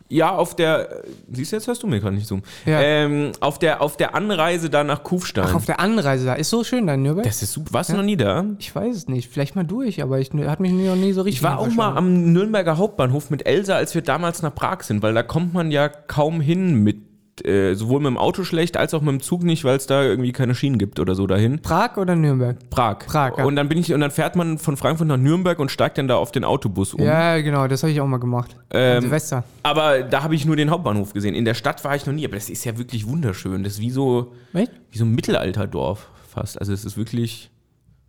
Ja, 0.09 0.35
auf 0.35 0.55
der, 0.55 1.03
siehst 1.31 1.53
du, 1.53 1.57
jetzt 1.57 1.67
hörst 1.67 1.83
du 1.83 1.87
mir 1.87 1.99
gerade 1.99 2.15
nicht 2.15 2.27
so. 2.27 2.41
Ja. 2.67 2.81
Ähm, 2.81 3.33
auf, 3.41 3.59
der, 3.59 3.81
auf 3.81 3.97
der 3.97 4.15
Anreise 4.15 4.69
da 4.69 4.85
nach 4.85 5.03
Kufstein. 5.03 5.47
Ach, 5.49 5.55
auf 5.55 5.65
der 5.65 5.81
Anreise 5.81 6.27
da. 6.27 6.35
Ist 6.35 6.51
so 6.51 6.63
schön 6.63 6.87
da 6.87 6.95
in 6.95 7.03
Nürnberg? 7.03 7.25
das 7.25 7.43
ist 7.43 7.53
super. 7.53 7.73
Warst 7.73 7.91
du 7.91 7.97
noch 7.97 8.03
nie 8.03 8.17
da? 8.17 8.45
ich 8.59 8.75
weiß 8.75 8.95
es 8.95 9.09
nicht. 9.09 9.31
Vielleicht 9.31 9.57
mal 9.57 9.65
durch, 9.65 10.03
aber 10.03 10.19
ich 10.19 10.31
hat 10.33 10.61
mich 10.61 10.73
noch 10.73 10.95
nie 10.95 11.13
so 11.13 11.23
richtig 11.23 11.39
Ich 11.39 11.43
war 11.43 11.59
auch 11.59 11.69
mal 11.69 11.97
am 11.97 12.33
Nürnberger 12.33 12.77
Hauptbahnhof 12.77 13.31
mit 13.31 13.47
Elsa, 13.47 13.77
als 13.77 13.95
wir 13.95 14.03
damals 14.03 14.43
nach 14.43 14.55
Prag 14.55 14.83
sind, 14.83 15.03
weil 15.03 15.15
da 15.15 15.23
kommt 15.23 15.55
man 15.55 15.71
ja 15.71 15.89
kaum 15.89 16.41
hin 16.41 16.75
mit, 16.75 16.99
äh, 17.43 17.75
sowohl 17.75 18.00
mit 18.00 18.09
dem 18.09 18.19
Auto 18.19 18.45
schlecht 18.45 18.76
als 18.76 18.95
auch 18.95 19.00
mit 19.00 19.11
dem 19.12 19.21
Zug 19.21 19.43
nicht, 19.43 19.64
weil 19.64 19.76
es 19.76 19.87
da 19.87 20.03
irgendwie 20.03 20.33
keine 20.33 20.55
Schienen 20.55 20.79
gibt 20.79 21.00
oder 21.00 21.14
so 21.14 21.26
dahin. 21.26 21.61
Prag 21.61 21.97
oder 21.97 22.14
Nürnberg? 22.14 22.59
Prag. 22.71 22.99
Prag, 23.07 23.38
ja. 23.38 23.45
Und 23.45 23.57
dann 23.57 23.69
bin 23.69 23.79
ich, 23.79 23.93
und 23.93 24.00
dann 24.00 24.11
fährt 24.11 24.37
man 24.37 24.59
von 24.59 24.76
Frankfurt 24.76 25.09
nach 25.09 25.17
Nürnberg 25.17 25.59
und 25.59 25.71
steigt 25.71 25.99
dann 25.99 26.09
da 26.09 26.17
auf 26.17 26.33
den 26.33 26.45
Autobus 26.45 26.95
um. 26.95 27.03
Ja, 27.03 27.41
genau, 27.41 27.67
das 27.67 27.83
habe 27.83 27.93
ich 27.93 28.00
auch 28.00 28.07
mal 28.07 28.19
gemacht. 28.19 28.57
Ähm, 28.71 28.97
An 28.97 29.03
Silvester. 29.03 29.45
Aber 29.62 30.03
da 30.03 30.23
habe 30.23 30.35
ich 30.35 30.45
nur 30.47 30.57
den 30.57 30.71
Hauptbahnhof 30.71 31.12
gesehen. 31.12 31.35
In 31.35 31.45
der 31.45 31.55
Stadt 31.55 31.83
war 31.85 31.97
ich 31.97 32.07
noch 32.07 32.12
nie, 32.12 32.25
aber 32.25 32.35
das 32.37 32.49
ist 32.50 32.64
ja 32.64 32.79
wirklich 32.79 33.07
wunderschön. 33.09 33.64
Das 33.64 33.75
ist 33.75 33.81
wie 33.81 33.91
so, 33.91 34.33
Echt? 34.53 34.73
wie 34.91 34.99
so 34.99 35.05
ein 35.05 35.14
Mittelalterdorf 35.14 36.09
fast. 36.29 36.59
Also 36.61 36.73
es 36.73 36.85
ist 36.85 36.97
wirklich 36.97 37.50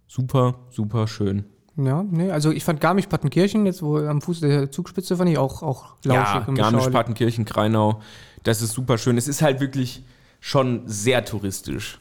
super, 0.07 0.55
super 0.69 1.07
schön. 1.07 1.45
Ja, 1.77 2.03
nee, 2.09 2.31
also 2.31 2.51
ich 2.51 2.63
fand 2.63 2.79
Garmisch-Partenkirchen, 2.79 3.65
jetzt 3.65 3.83
wo 3.83 3.97
am 3.97 4.21
Fuß 4.21 4.39
der 4.39 4.71
Zugspitze, 4.71 5.17
fand 5.17 5.29
ich 5.29 5.37
auch, 5.37 5.61
auch 5.61 5.95
lauschig 6.05 6.33
Ja, 6.33 6.45
und 6.47 6.55
Garmisch, 6.55 6.75
beschaulich. 6.77 6.93
Partenkirchen, 6.93 7.43
Kreinau. 7.43 7.99
Das 8.45 8.61
ist 8.61 8.73
super 8.73 8.97
schön. 8.97 9.17
Es 9.17 9.27
ist 9.27 9.41
halt 9.41 9.59
wirklich 9.59 10.03
schon 10.39 10.83
sehr 10.85 11.25
touristisch. 11.25 11.99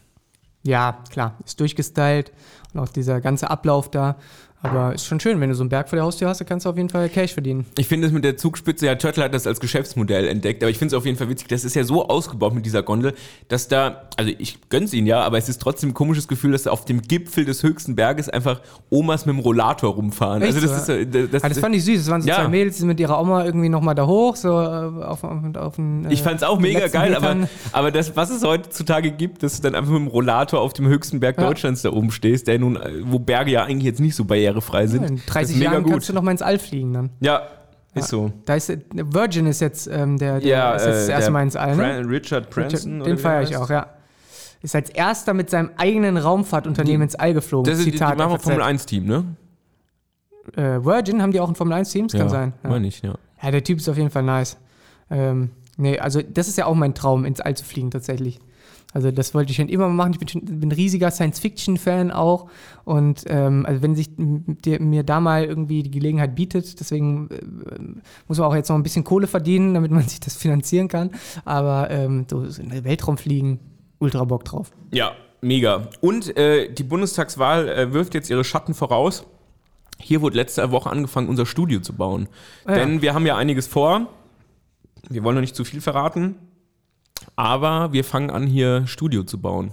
Ja, 0.62 1.02
klar, 1.10 1.38
ist 1.44 1.58
durchgestylt 1.58 2.32
und 2.72 2.80
auch 2.80 2.88
dieser 2.88 3.20
ganze 3.20 3.50
Ablauf 3.50 3.90
da. 3.90 4.16
Aber 4.64 4.94
ist 4.94 5.04
schon 5.06 5.20
schön, 5.20 5.40
wenn 5.40 5.50
du 5.50 5.54
so 5.54 5.62
einen 5.62 5.68
Berg 5.68 5.90
vor 5.90 5.96
der 5.96 6.04
Haustür 6.04 6.26
hast, 6.28 6.40
dann 6.40 6.48
kannst 6.48 6.64
du 6.64 6.70
auf 6.70 6.76
jeden 6.76 6.88
Fall 6.88 7.08
Cash 7.10 7.34
verdienen. 7.34 7.66
Ich 7.76 7.86
finde 7.86 8.06
es 8.06 8.12
mit 8.14 8.24
der 8.24 8.38
Zugspitze, 8.38 8.86
ja, 8.86 8.94
Turtle 8.94 9.24
hat 9.24 9.34
das 9.34 9.46
als 9.46 9.60
Geschäftsmodell 9.60 10.26
entdeckt, 10.26 10.62
aber 10.62 10.70
ich 10.70 10.78
finde 10.78 10.94
es 10.94 10.98
auf 10.98 11.04
jeden 11.04 11.18
Fall 11.18 11.28
witzig, 11.28 11.48
das 11.48 11.64
ist 11.64 11.74
ja 11.76 11.84
so 11.84 12.08
ausgebaut 12.08 12.54
mit 12.54 12.64
dieser 12.64 12.82
Gondel, 12.82 13.12
dass 13.48 13.68
da, 13.68 14.08
also 14.16 14.32
ich 14.38 14.58
gönn's 14.70 14.94
ihnen 14.94 15.06
ja, 15.06 15.20
aber 15.22 15.36
es 15.36 15.50
ist 15.50 15.60
trotzdem 15.60 15.90
ein 15.90 15.94
komisches 15.94 16.28
Gefühl, 16.28 16.52
dass 16.52 16.62
da 16.62 16.70
auf 16.70 16.86
dem 16.86 17.02
Gipfel 17.02 17.44
des 17.44 17.62
höchsten 17.62 17.94
Berges 17.94 18.30
einfach 18.30 18.62
Omas 18.88 19.26
mit 19.26 19.34
dem 19.36 19.40
Rollator 19.40 19.92
rumfahren. 19.94 20.40
Echt 20.42 20.54
also 20.54 20.66
das 20.66 20.86
so? 20.86 20.92
ist, 20.94 21.14
äh, 21.14 21.28
das, 21.28 21.42
Ja, 21.42 21.48
das 21.50 21.58
fand 21.58 21.74
ich 21.76 21.84
süß. 21.84 21.98
Das 22.00 22.10
waren 22.10 22.22
so 22.22 22.28
Ja. 22.28 22.36
zwei 22.36 22.48
Mädels, 22.48 22.76
die 22.76 22.80
sind 22.80 22.88
mit 22.88 23.00
ihrer 23.00 23.20
Oma 23.20 23.44
irgendwie 23.44 23.68
nochmal 23.68 23.94
da 23.94 24.06
hoch, 24.06 24.36
so 24.36 24.48
äh, 24.48 24.52
auf, 24.54 25.24
auf, 25.24 25.56
auf 25.56 25.76
den, 25.76 26.06
äh, 26.06 26.12
ich 26.12 26.22
fand's 26.22 26.42
auch 26.42 26.58
mega 26.58 26.88
geil, 26.88 27.14
aber, 27.14 27.34
Metern. 27.34 27.48
aber 27.72 27.90
das, 27.90 28.16
was 28.16 28.30
es 28.30 28.42
heutzutage 28.42 29.10
gibt, 29.10 29.42
dass 29.42 29.56
du 29.56 29.62
dann 29.62 29.74
einfach 29.74 29.92
mit 29.92 30.00
dem 30.00 30.08
Rollator 30.08 30.60
auf 30.60 30.72
dem 30.72 30.86
höchsten 30.88 31.20
Berg 31.20 31.36
Ja. 31.36 31.46
Deutschlands 31.48 31.82
da 31.82 31.90
oben 31.92 32.10
stehst, 32.10 32.46
der 32.48 32.58
nun, 32.58 32.76
äh, 32.76 32.90
wo 33.02 33.18
Berge 33.18 33.50
ja 33.50 33.64
eigentlich 33.64 33.84
jetzt 33.84 34.00
nicht 34.00 34.14
so 34.14 34.24
barrierefrei 34.54 34.86
sind. 34.86 35.02
Ja, 35.02 35.08
in 35.08 35.16
das 35.16 35.26
30 35.26 35.54
ist 35.54 35.58
mega 35.58 35.72
Jahren 35.72 35.82
gut. 35.82 35.92
kannst 35.92 36.08
du 36.08 36.12
noch 36.12 36.22
mal 36.22 36.30
ins 36.30 36.42
All 36.42 36.58
fliegen 36.58 36.92
dann. 36.92 37.10
Ja, 37.20 37.42
ist 37.94 38.08
so. 38.08 38.32
Da 38.44 38.54
ist 38.54 38.70
äh, 38.70 38.78
Virgin 38.92 39.46
ist 39.46 39.60
jetzt 39.60 39.86
ähm, 39.86 40.18
der, 40.18 40.40
der 40.40 40.48
Ja, 40.48 40.74
ist 40.74 40.84
jetzt 40.84 40.96
das 40.96 41.08
äh, 41.08 41.12
erste 41.12 41.30
Mal 41.30 41.42
ins 41.42 41.56
All, 41.56 41.76
ne? 41.76 42.04
Richard 42.08 42.50
Branson. 42.50 43.00
oder 43.00 43.10
Den 43.10 43.18
feiere 43.18 43.42
ich 43.42 43.56
auch, 43.56 43.70
ja. 43.70 43.86
Ist 44.62 44.74
als 44.74 44.90
erster 44.90 45.34
mit 45.34 45.50
seinem 45.50 45.70
eigenen 45.76 46.16
Raumfahrtunternehmen 46.16 47.02
ins 47.02 47.14
All 47.14 47.34
geflogen. 47.34 47.70
Das 47.70 47.78
ist, 47.78 47.86
die, 47.86 47.92
die 47.92 47.98
Zitat 47.98 48.16
machen 48.16 48.32
FAZ. 48.32 48.42
Formel 48.44 48.62
1 48.62 48.86
Team, 48.86 49.04
ne? 49.04 49.24
Äh, 50.56 50.84
Virgin 50.84 51.22
haben 51.22 51.32
die 51.32 51.40
auch 51.40 51.48
ein 51.48 51.54
Formel 51.54 51.74
1 51.74 51.90
Team? 51.90 52.08
Das 52.08 52.18
kann 52.18 52.28
sein. 52.30 52.54
Ja. 52.62 52.70
Meine 52.70 52.86
ich, 52.88 53.02
ja. 53.02 53.14
ja, 53.42 53.50
der 53.50 53.62
Typ 53.62 53.78
ist 53.78 53.88
auf 53.88 53.96
jeden 53.96 54.10
Fall 54.10 54.22
nice. 54.22 54.56
Ähm, 55.10 55.50
nee, 55.76 55.98
also 55.98 56.20
das 56.22 56.48
ist 56.48 56.56
ja 56.58 56.66
auch 56.66 56.74
mein 56.74 56.94
Traum, 56.94 57.24
ins 57.24 57.40
All 57.40 57.54
zu 57.56 57.64
fliegen 57.64 57.90
tatsächlich. 57.90 58.40
Also 58.94 59.10
das 59.10 59.34
wollte 59.34 59.50
ich 59.50 59.56
schon 59.56 59.68
immer 59.68 59.88
machen. 59.88 60.12
Ich 60.12 60.18
bin, 60.20 60.28
schon, 60.28 60.44
bin 60.44 60.68
ein 60.68 60.72
riesiger 60.72 61.10
Science-Fiction-Fan 61.10 62.12
auch. 62.12 62.48
Und 62.84 63.24
ähm, 63.26 63.66
also 63.66 63.82
wenn 63.82 63.96
sich 63.96 64.08
dir, 64.16 64.80
mir 64.80 65.02
da 65.02 65.18
mal 65.20 65.44
irgendwie 65.44 65.82
die 65.82 65.90
Gelegenheit 65.90 66.36
bietet, 66.36 66.78
deswegen 66.78 67.28
äh, 67.30 68.02
muss 68.28 68.38
man 68.38 68.46
auch 68.46 68.54
jetzt 68.54 68.68
noch 68.68 68.76
ein 68.76 68.84
bisschen 68.84 69.02
Kohle 69.02 69.26
verdienen, 69.26 69.74
damit 69.74 69.90
man 69.90 70.02
sich 70.08 70.20
das 70.20 70.36
finanzieren 70.36 70.86
kann. 70.86 71.10
Aber 71.44 71.90
ähm, 71.90 72.26
so, 72.30 72.48
so 72.48 72.62
in 72.62 72.70
den 72.70 72.84
Weltraum 72.84 73.18
fliegen, 73.18 73.58
ultra 73.98 74.22
Bock 74.22 74.44
drauf. 74.44 74.70
Ja, 74.92 75.12
mega. 75.40 75.88
Und 76.00 76.36
äh, 76.36 76.72
die 76.72 76.84
Bundestagswahl 76.84 77.68
äh, 77.68 77.92
wirft 77.92 78.14
jetzt 78.14 78.30
ihre 78.30 78.44
Schatten 78.44 78.74
voraus. 78.74 79.26
Hier 79.98 80.22
wurde 80.22 80.36
letzte 80.36 80.70
Woche 80.70 80.88
angefangen, 80.90 81.28
unser 81.28 81.46
Studio 81.46 81.80
zu 81.80 81.94
bauen. 81.94 82.28
Ah, 82.64 82.72
ja. 82.72 82.78
Denn 82.78 83.02
wir 83.02 83.12
haben 83.12 83.26
ja 83.26 83.36
einiges 83.36 83.66
vor. 83.66 84.06
Wir 85.08 85.24
wollen 85.24 85.34
noch 85.34 85.40
nicht 85.40 85.56
zu 85.56 85.64
viel 85.64 85.80
verraten. 85.80 86.36
Aber 87.36 87.92
wir 87.92 88.04
fangen 88.04 88.30
an, 88.30 88.46
hier 88.46 88.86
Studio 88.86 89.24
zu 89.24 89.40
bauen. 89.40 89.72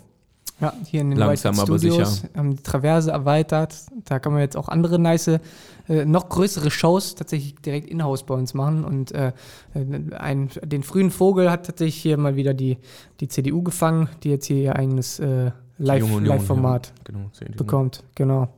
Ja, 0.60 0.74
hier 0.86 1.02
in 1.02 1.10
den 1.10 1.18
Langsam, 1.18 1.54
White 1.58 1.64
aber 1.72 1.80
Studios 1.80 2.18
sicher. 2.18 2.30
haben 2.36 2.56
die 2.56 2.62
Traverse 2.62 3.10
erweitert. 3.12 3.76
Da 4.06 4.20
kann 4.20 4.32
man 4.32 4.42
jetzt 4.42 4.56
auch 4.56 4.68
andere 4.70 5.00
nice, 5.00 5.28
äh, 5.28 6.06
noch 6.06 6.30
größere 6.30 6.70
Shows 6.70 7.16
tatsächlich 7.16 7.56
direkt 7.56 7.90
in-house 7.90 8.24
bei 8.24 8.36
uns 8.36 8.54
machen. 8.54 8.84
Und 8.86 9.12
äh, 9.12 9.32
äh, 9.74 10.16
ein, 10.16 10.50
den 10.64 10.84
frühen 10.84 11.10
Vogel 11.10 11.50
hat 11.50 11.66
tatsächlich 11.66 11.96
hier 12.00 12.18
mal 12.18 12.36
wieder 12.36 12.54
die, 12.54 12.78
die 13.22 13.28
CDU 13.28 13.64
gefangen, 13.64 14.10
die 14.24 14.30
jetzt 14.30 14.46
hier 14.46 14.58
ihr 14.58 14.76
eigenes 14.76 15.20
äh, 15.20 15.52
Live- 15.80 16.20
Live-Format 16.22 16.88
Ja, 16.88 17.04
genau, 17.06 17.32
bekommt. 17.58 18.04
Genau. 18.14 18.50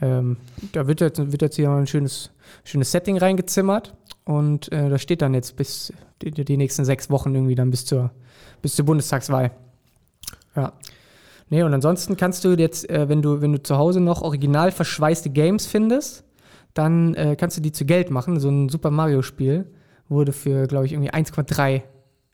Ähm, 0.00 0.36
da 0.72 0.88
wird 0.88 1.00
jetzt, 1.00 1.30
wird 1.30 1.42
jetzt 1.42 1.54
hier 1.56 1.68
mal 1.68 1.78
ein 1.78 1.86
schönes, 1.86 2.30
schönes 2.64 2.90
Setting 2.90 3.18
reingezimmert. 3.18 3.94
Und 4.24 4.72
äh, 4.72 4.90
das 4.90 5.00
steht 5.00 5.22
dann 5.22 5.32
jetzt 5.32 5.54
bis 5.56 5.92
die, 6.22 6.32
die 6.32 6.56
nächsten 6.56 6.84
sechs 6.84 7.08
Wochen 7.08 7.32
irgendwie 7.34 7.54
dann 7.54 7.70
bis 7.70 7.84
zur, 7.86 8.10
bis 8.66 8.74
zur 8.74 8.84
Bundestagswahl. 8.84 9.52
Ja. 10.56 10.72
Nee, 11.50 11.62
und 11.62 11.72
ansonsten 11.72 12.16
kannst 12.16 12.44
du 12.44 12.54
jetzt, 12.54 12.90
äh, 12.90 13.08
wenn 13.08 13.22
du, 13.22 13.40
wenn 13.40 13.52
du 13.52 13.62
zu 13.62 13.78
Hause 13.78 14.00
noch 14.00 14.22
original 14.22 14.72
verschweißte 14.72 15.30
Games 15.30 15.66
findest, 15.66 16.24
dann 16.74 17.14
äh, 17.14 17.36
kannst 17.38 17.56
du 17.56 17.60
die 17.60 17.70
zu 17.70 17.84
Geld 17.84 18.10
machen. 18.10 18.40
So 18.40 18.48
ein 18.48 18.68
Super 18.68 18.90
Mario-Spiel 18.90 19.66
wurde 20.08 20.32
für, 20.32 20.66
glaube 20.66 20.86
ich, 20.86 20.94
irgendwie 20.94 21.12
1,3 21.12 21.82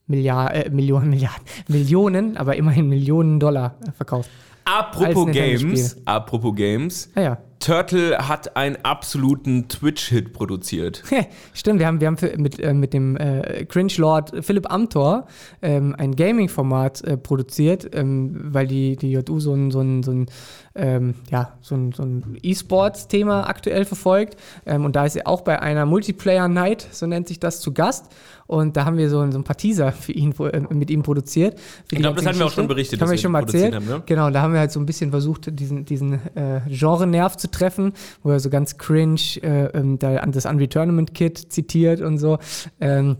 Milliarden, 0.06 0.62
äh, 0.62 0.70
Millionen, 0.70 1.10
Milliarden, 1.10 1.44
Millionen, 1.68 2.36
aber 2.38 2.56
immerhin 2.56 2.88
Millionen 2.88 3.38
Dollar 3.38 3.76
äh, 3.86 3.92
verkauft. 3.92 4.30
Apropos 4.64 5.30
Games, 5.32 5.98
apropos 6.06 6.54
Games, 6.54 7.10
Naja, 7.14 7.36
Turtle 7.62 8.28
hat 8.28 8.57
einen 8.57 8.76
absoluten 8.83 9.69
Twitch-Hit 9.69 10.33
produziert. 10.33 11.04
Stimmt, 11.54 11.78
wir 11.78 11.87
haben, 11.87 12.00
wir 12.00 12.09
haben 12.09 12.16
für, 12.16 12.37
mit, 12.37 12.59
äh, 12.59 12.75
mit 12.75 12.92
dem 12.92 13.16
äh, 13.16 13.64
Cringe-Lord 13.64 14.45
Philipp 14.45 14.71
Amthor 14.71 15.26
ähm, 15.63 15.95
ein 15.97 16.17
Gaming-Format 16.17 17.04
äh, 17.04 17.17
produziert, 17.17 17.89
ähm, 17.95 18.52
weil 18.52 18.67
die, 18.67 18.97
die 18.97 19.13
JU 19.13 19.39
so 19.39 19.54
ein, 19.54 19.71
so 19.71 19.80
ein, 19.80 20.02
so 20.02 20.10
ein, 20.10 20.26
ähm, 20.75 21.15
ja, 21.30 21.52
so 21.61 21.75
ein, 21.75 21.93
so 21.93 22.02
ein 22.02 22.39
E-Sports-Thema 22.43 23.49
aktuell 23.49 23.85
verfolgt. 23.85 24.37
Ähm, 24.67 24.85
und 24.85 24.97
da 24.97 25.04
ist 25.06 25.17
er 25.17 25.26
auch 25.26 25.43
bei 25.43 25.61
einer 25.61 25.87
Multiplayer-Night, 25.87 26.89
so 26.93 27.06
nennt 27.06 27.28
sich 27.28 27.41
das, 27.41 27.61
zu 27.61 27.73
Gast. 27.73 28.06
Und 28.47 28.76
da 28.76 28.85
haben 28.85 28.97
wir 28.99 29.08
so, 29.08 29.21
ein- 29.21 29.32
so 29.32 29.39
ein 29.39 29.45
paar 29.45 29.56
Teaser 29.56 29.93
für 29.93 30.13
ihn, 30.13 30.35
äh, 30.41 30.61
mit 30.75 30.91
ihm 30.91 31.02
produziert. 31.02 31.58
Ich 31.91 31.99
glaube, 31.99 32.17
das 32.17 32.26
hatten 32.26 32.39
wir 32.39 32.47
auch 32.47 32.50
schon 32.52 32.69
berichtet, 32.69 33.00
Haben 33.00 33.11
wir 33.11 33.17
schon 33.19 33.32
mal 33.32 33.41
erzählt. 33.43 33.75
haben, 33.75 33.87
ne? 33.87 34.02
Genau, 34.04 34.28
da 34.30 34.43
haben 34.43 34.52
wir 34.52 34.61
halt 34.61 34.73
so 34.73 34.80
ein 34.80 34.85
bisschen 34.87 35.11
versucht, 35.11 35.58
diesen, 35.58 35.85
diesen 35.85 36.15
äh, 36.37 36.61
Genre-Nerv 36.69 37.37
zu 37.37 37.50
treffen, 37.50 37.93
wo 38.23 38.30
er 38.30 38.41
so 38.41 38.50
ganz 38.50 38.76
cringe 38.76 39.21
äh, 39.43 39.67
ähm, 39.78 39.99
das 39.99 40.45
Unreal 40.45 40.69
Tournament 40.69 41.15
Kit 41.15 41.39
zitiert 41.52 42.00
und 42.02 42.19
so. 42.19 42.39
Ähm, 42.80 43.17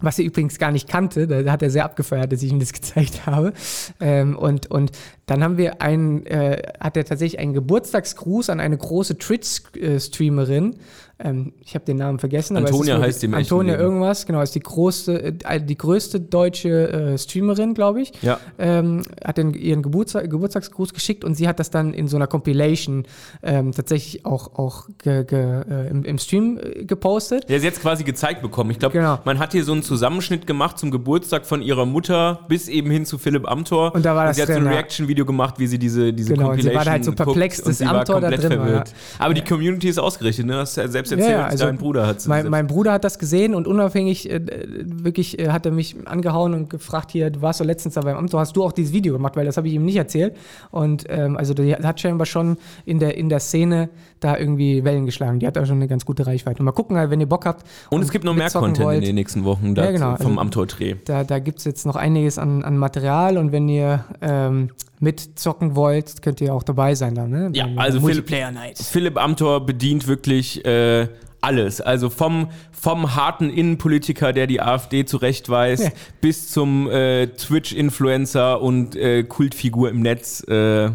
was 0.00 0.18
er 0.18 0.24
übrigens 0.24 0.58
gar 0.58 0.70
nicht 0.70 0.88
kannte, 0.88 1.26
da 1.26 1.50
hat 1.50 1.62
er 1.62 1.70
sehr 1.70 1.84
abgefeiert, 1.84 2.32
dass 2.32 2.42
ich 2.42 2.50
ihm 2.52 2.60
das 2.60 2.72
gezeigt 2.74 3.26
habe. 3.26 3.52
Ähm, 4.00 4.36
und, 4.36 4.70
und 4.70 4.92
dann 5.26 5.44
haben 5.44 5.56
wir 5.56 5.80
einen, 5.82 6.26
äh, 6.26 6.62
hat 6.80 6.96
er 6.96 7.04
tatsächlich 7.04 7.40
einen 7.40 7.54
Geburtstagsgruß 7.54 8.50
an 8.50 8.60
eine 8.60 8.76
große 8.76 9.18
Twitch-Streamerin. 9.18 10.76
Ähm, 11.22 11.52
ich 11.60 11.74
habe 11.74 11.84
den 11.84 11.98
Namen 11.98 12.18
vergessen. 12.18 12.56
aber 12.56 12.64
es 12.66 12.72
Antonia 12.72 12.94
ist 12.94 13.00
wohl- 13.00 13.06
heißt 13.06 13.22
die 13.22 13.26
im 13.26 13.34
echten 13.34 13.54
Antonia 13.54 13.78
irgendwas, 13.78 14.24
genau, 14.26 14.40
ist 14.40 14.54
die 14.54 14.60
größte, 14.60 15.34
äh, 15.44 15.60
die 15.60 15.76
größte 15.76 16.18
deutsche 16.20 16.90
äh, 16.90 17.18
Streamerin, 17.18 17.74
glaube 17.74 18.00
ich 18.02 18.12
Ja. 18.22 18.40
ähm, 18.58 19.04
hat 19.22 19.36
den, 19.38 19.52
ihren 19.54 19.82
Geburtstag, 19.82 20.30
Geburtstagsgruß 20.30 20.94
geschickt 20.94 21.24
und 21.24 21.34
sie 21.34 21.46
hat 21.46 21.58
das 21.60 21.70
dann 21.70 21.92
in 21.92 22.08
so 22.08 22.16
einer 22.16 22.26
Compilation 22.26 23.04
ähm, 23.42 23.72
tatsächlich 23.72 24.24
auch, 24.24 24.54
auch 24.58 24.88
ge, 25.02 25.24
ge, 25.24 25.38
äh, 25.70 25.88
im, 25.90 26.04
im 26.04 26.18
Stream 26.18 26.58
äh, 26.58 26.84
gepostet. 26.84 27.48
Der 27.48 27.58
ist 27.58 27.64
jetzt 27.64 27.82
quasi 27.82 28.02
gezeigt 28.04 28.40
bekommen. 28.42 28.70
Ich 28.70 28.78
glaube, 28.78 28.94
Genau. 28.94 29.18
man 29.24 29.38
hat 29.38 29.52
hier 29.52 29.64
so 29.64 29.72
einen 29.72 29.82
Zusammenschnitt 29.82 30.46
gemacht 30.46 30.78
zum 30.78 30.90
Geburtstag 30.90 31.44
von 31.46 31.60
ihrer 31.62 31.84
Mutter 31.86 32.40
bis 32.48 32.68
eben 32.68 32.90
hin 32.90 33.04
zu 33.04 33.18
Philipp 33.18 33.46
Amthor. 33.48 33.94
Und 33.94 34.04
da 34.04 34.14
war 34.16 34.24
das 34.26 34.36
sie 34.36 34.42
hat 34.42 34.48
so 34.48 34.54
ein 34.54 34.64
ja. 34.64 34.70
Reaction-Video 34.72 35.24
gemacht, 35.26 35.58
wie 35.58 35.66
sie 35.66 35.78
diese, 35.78 36.12
diese 36.12 36.32
Genau, 36.34 36.50
und 36.50 36.62
sie 36.62 36.68
Compilation 36.70 36.86
war 36.86 36.92
halt 36.92 37.04
so 37.04 37.12
perplex, 37.12 37.58
und 37.60 37.68
dass 37.68 37.78
sie 37.78 37.84
war 37.84 37.94
Amthor 37.96 38.20
da 38.20 38.30
drin 38.30 38.42
war, 38.58 38.64
verwirrt. 38.66 38.88
ja. 38.88 38.94
Aber 39.24 39.34
die 39.34 39.42
Community 39.44 39.88
ist 39.88 39.98
ausgerichtet, 39.98 40.46
ne? 40.46 40.56
Hast 40.56 40.76
du 40.76 40.80
ja 40.80 40.88
selbst 40.88 41.09
erzählt, 41.12 41.30
Ja, 41.30 41.46
also 41.46 41.64
dein 41.66 41.76
Bruder 41.76 42.06
hat 42.06 42.26
Mein, 42.26 42.48
mein 42.48 42.66
Bruder 42.66 42.92
hat 42.92 43.04
das 43.04 43.18
gesehen 43.18 43.54
und 43.54 43.66
unabhängig, 43.66 44.30
äh, 44.30 44.40
wirklich 44.84 45.38
äh, 45.38 45.48
hat 45.48 45.66
er 45.66 45.72
mich 45.72 45.96
angehauen 46.06 46.54
und 46.54 46.70
gefragt, 46.70 47.10
hier, 47.10 47.30
du 47.30 47.42
warst 47.42 47.60
doch 47.60 47.64
letztens 47.64 47.94
da 47.94 48.00
beim 48.00 48.16
Amt, 48.16 48.32
hast 48.34 48.56
du 48.56 48.64
auch 48.64 48.72
dieses 48.72 48.92
Video 48.92 49.12
gemacht, 49.12 49.36
weil 49.36 49.46
das 49.46 49.56
habe 49.56 49.68
ich 49.68 49.74
ihm 49.74 49.84
nicht 49.84 49.96
erzählt. 49.96 50.36
Und 50.70 51.04
ähm, 51.08 51.36
also 51.36 51.54
die 51.54 51.74
hat 51.74 52.00
scheinbar 52.00 52.26
schon 52.26 52.56
in 52.84 52.98
der, 52.98 53.16
in 53.16 53.28
der 53.28 53.40
Szene 53.40 53.88
da 54.20 54.36
irgendwie 54.36 54.84
Wellen 54.84 55.06
geschlagen. 55.06 55.40
Die 55.40 55.46
hat 55.46 55.56
da 55.56 55.64
schon 55.66 55.76
eine 55.76 55.88
ganz 55.88 56.04
gute 56.04 56.26
Reichweite. 56.26 56.58
Und 56.60 56.66
mal 56.66 56.72
gucken, 56.72 56.96
wenn 57.10 57.20
ihr 57.20 57.28
Bock 57.28 57.46
habt. 57.46 57.66
und 57.90 58.02
es 58.02 58.10
gibt 58.10 58.24
noch 58.24 58.34
mehr 58.34 58.50
Content 58.50 58.78
wollt, 58.86 58.98
in 58.98 59.04
den 59.04 59.14
nächsten 59.14 59.44
Wochen 59.44 59.74
Ja, 59.74 59.90
genau, 59.90 60.16
vom 60.16 60.26
also- 60.38 60.40
Amthor-Dreh. 60.40 60.96
Da, 61.04 61.24
da 61.24 61.38
gibt 61.38 61.58
es 61.60 61.64
jetzt 61.64 61.86
noch 61.86 61.96
einiges 61.96 62.38
an, 62.38 62.62
an 62.62 62.76
Material 62.76 63.38
und 63.38 63.52
wenn 63.52 63.68
ihr 63.68 64.04
ähm, 64.20 64.70
mitzocken 65.00 65.74
wollt, 65.76 66.22
könnt 66.22 66.40
ihr 66.40 66.54
auch 66.54 66.62
dabei 66.62 66.94
sein 66.94 67.14
dann, 67.14 67.30
ne? 67.30 67.50
Ja, 67.54 67.64
Bei 67.66 67.72
der 67.72 67.80
also 67.82 67.98
Philipp- 68.00 68.16
Multiplayer 68.16 68.50
Night. 68.52 68.78
Philipp 68.78 69.16
Amthor 69.18 69.64
bedient 69.64 70.06
wirklich 70.06 70.64
äh, 70.66 71.08
alles. 71.40 71.80
Also 71.80 72.10
vom, 72.10 72.48
vom 72.70 73.16
harten 73.16 73.48
Innenpolitiker, 73.48 74.34
der 74.34 74.46
die 74.46 74.60
AfD 74.60 75.06
zurechtweist, 75.06 75.84
Ja. 75.84 75.90
bis 76.20 76.50
zum 76.50 76.90
äh, 76.90 77.28
Twitch-Influencer 77.28 78.60
und 78.60 78.96
äh, 78.96 79.22
Kultfigur 79.24 79.88
im 79.90 80.00
Netz. 80.00 80.46
Äh, 80.48 80.90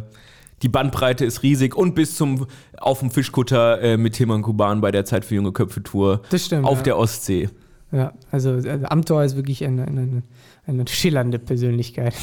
die 0.62 0.70
Bandbreite 0.70 1.26
ist 1.26 1.44
riesig 1.44 1.76
und 1.76 1.96
bis 1.96 2.16
zum 2.16 2.46
auf 2.80 3.00
dem 3.00 3.12
Fischkutter 3.12 3.82
äh, 3.82 3.98
mit 3.98 4.14
Tilman 4.14 4.42
Kuban 4.42 4.82
bei 4.82 4.92
der 4.92 5.06
Zeit 5.06 5.26
für 5.26 5.36
junge 5.36 5.52
Köpfe 5.52 5.84
Tour 5.84 6.22
Das 6.30 6.46
stimmt. 6.46 6.66
auf 6.66 6.78
ja. 6.80 6.84
der 6.84 6.98
Ostsee. 6.98 7.50
Ja, 7.92 8.14
also 8.32 8.56
äh, 8.58 8.82
Amthor 8.86 9.24
ist 9.24 9.36
wirklich 9.36 9.64
eine, 9.64 9.86
eine, 9.86 10.24
eine 10.68 10.88
schillernde 10.88 11.40
Persönlichkeit. 11.40 12.14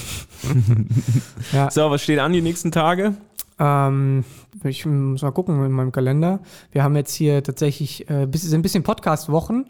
ja, 1.53 1.71
So, 1.71 1.91
was 1.91 2.03
steht 2.03 2.19
an 2.19 2.33
die 2.33 2.43
nächsten 2.43 2.73
Tage? 2.73 3.15
ähm, 3.59 4.25
ich 4.65 4.85
muss 4.87 5.23
mal 5.23 5.31
gucken 5.31 5.65
in 5.65 5.73
meinem 5.73 5.93
Kalender. 5.93 6.41
Wir 6.73 6.83
haben 6.83 6.97
jetzt 6.97 7.15
hier 7.15 7.43
tatsächlich, 7.43 8.09
äh, 8.11 8.27
sind 8.33 8.55
ein 8.61 8.63
bisschen 8.63 8.83
Podcast-Wochen. 8.83 9.67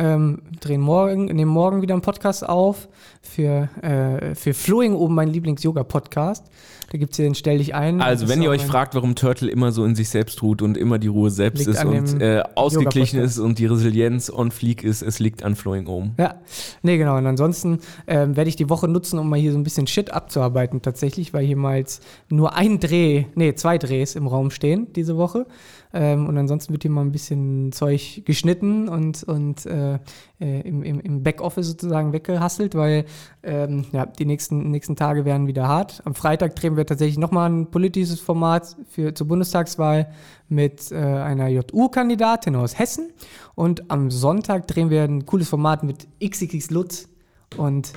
Ähm, 0.00 0.40
drehen 0.60 0.80
morgen, 0.80 1.26
nehmen 1.26 1.50
morgen 1.50 1.82
wieder 1.82 1.92
einen 1.92 2.00
Podcast 2.00 2.48
auf 2.48 2.88
für, 3.20 3.68
äh, 3.82 4.34
für 4.34 4.54
Flowing 4.54 4.94
oben, 4.94 5.14
mein 5.14 5.28
Lieblings-Yoga-Podcast. 5.28 6.46
Da 6.90 6.98
gibt 6.98 7.12
es 7.12 7.18
hier 7.18 7.26
den 7.26 7.34
Stell 7.34 7.58
dich 7.58 7.74
ein. 7.74 8.00
Also, 8.00 8.26
wenn 8.26 8.40
ihr 8.40 8.48
euch 8.48 8.64
fragt, 8.64 8.94
warum 8.94 9.14
Turtle 9.14 9.50
immer 9.50 9.72
so 9.72 9.84
in 9.84 9.94
sich 9.94 10.08
selbst 10.08 10.42
ruht 10.42 10.62
und 10.62 10.78
immer 10.78 10.98
die 10.98 11.08
Ruhe 11.08 11.30
selbst 11.30 11.68
ist 11.68 11.84
und 11.84 12.20
äh, 12.20 12.42
ausgeglichen 12.54 13.20
ist 13.20 13.38
und 13.38 13.58
die 13.58 13.66
Resilienz 13.66 14.30
on 14.30 14.50
fleek 14.50 14.82
ist, 14.82 15.02
es 15.02 15.18
liegt 15.18 15.44
an 15.44 15.54
Flowing 15.54 15.86
Ohm. 15.86 16.12
Ja, 16.18 16.36
nee, 16.82 16.96
genau. 16.96 17.18
Und 17.18 17.26
ansonsten 17.26 17.80
ähm, 18.06 18.36
werde 18.36 18.48
ich 18.48 18.56
die 18.56 18.70
Woche 18.70 18.88
nutzen, 18.88 19.18
um 19.18 19.28
mal 19.28 19.38
hier 19.38 19.52
so 19.52 19.58
ein 19.58 19.64
bisschen 19.64 19.86
Shit 19.86 20.12
abzuarbeiten, 20.12 20.80
tatsächlich, 20.80 21.34
weil 21.34 21.44
hier 21.44 21.58
mal 21.58 21.76
jetzt 21.76 22.02
nur 22.30 22.56
ein 22.56 22.80
Dreh, 22.80 23.26
nee, 23.34 23.54
zwei 23.54 23.76
Drehs 23.76 24.16
im 24.16 24.26
Raum 24.26 24.50
stehen 24.50 24.92
diese 24.94 25.18
Woche. 25.18 25.46
Ähm, 25.92 26.26
und 26.28 26.38
ansonsten 26.38 26.72
wird 26.72 26.82
hier 26.82 26.90
mal 26.90 27.02
ein 27.02 27.12
bisschen 27.12 27.72
Zeug 27.72 28.22
geschnitten 28.24 28.88
und, 28.88 29.22
und 29.24 29.66
äh, 29.66 29.98
äh, 30.40 30.60
im, 30.60 30.82
im, 30.82 31.00
im 31.00 31.22
Backoffice 31.22 31.66
sozusagen 31.68 32.12
weggehasselt, 32.12 32.74
weil 32.74 33.04
ähm, 33.42 33.84
ja, 33.92 34.06
die 34.06 34.24
nächsten, 34.24 34.70
nächsten 34.70 34.96
Tage 34.96 35.24
werden 35.24 35.46
wieder 35.46 35.66
hart. 35.66 36.02
Am 36.04 36.14
Freitag 36.14 36.54
drehen 36.56 36.76
wir 36.76 36.86
tatsächlich 36.86 37.18
nochmal 37.18 37.50
ein 37.50 37.70
politisches 37.70 38.20
Format 38.20 38.76
für, 38.88 39.14
zur 39.14 39.26
Bundestagswahl 39.26 40.12
mit 40.48 40.92
äh, 40.92 40.96
einer 40.96 41.48
JU-Kandidatin 41.48 42.56
aus 42.56 42.78
Hessen. 42.78 43.10
Und 43.54 43.90
am 43.90 44.10
Sonntag 44.10 44.66
drehen 44.66 44.90
wir 44.90 45.02
ein 45.02 45.26
cooles 45.26 45.48
Format 45.48 45.82
mit 45.82 46.06
XXX 46.22 46.70
Lutz 46.70 47.08
und 47.56 47.92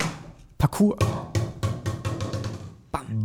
Parcours. 0.58 0.98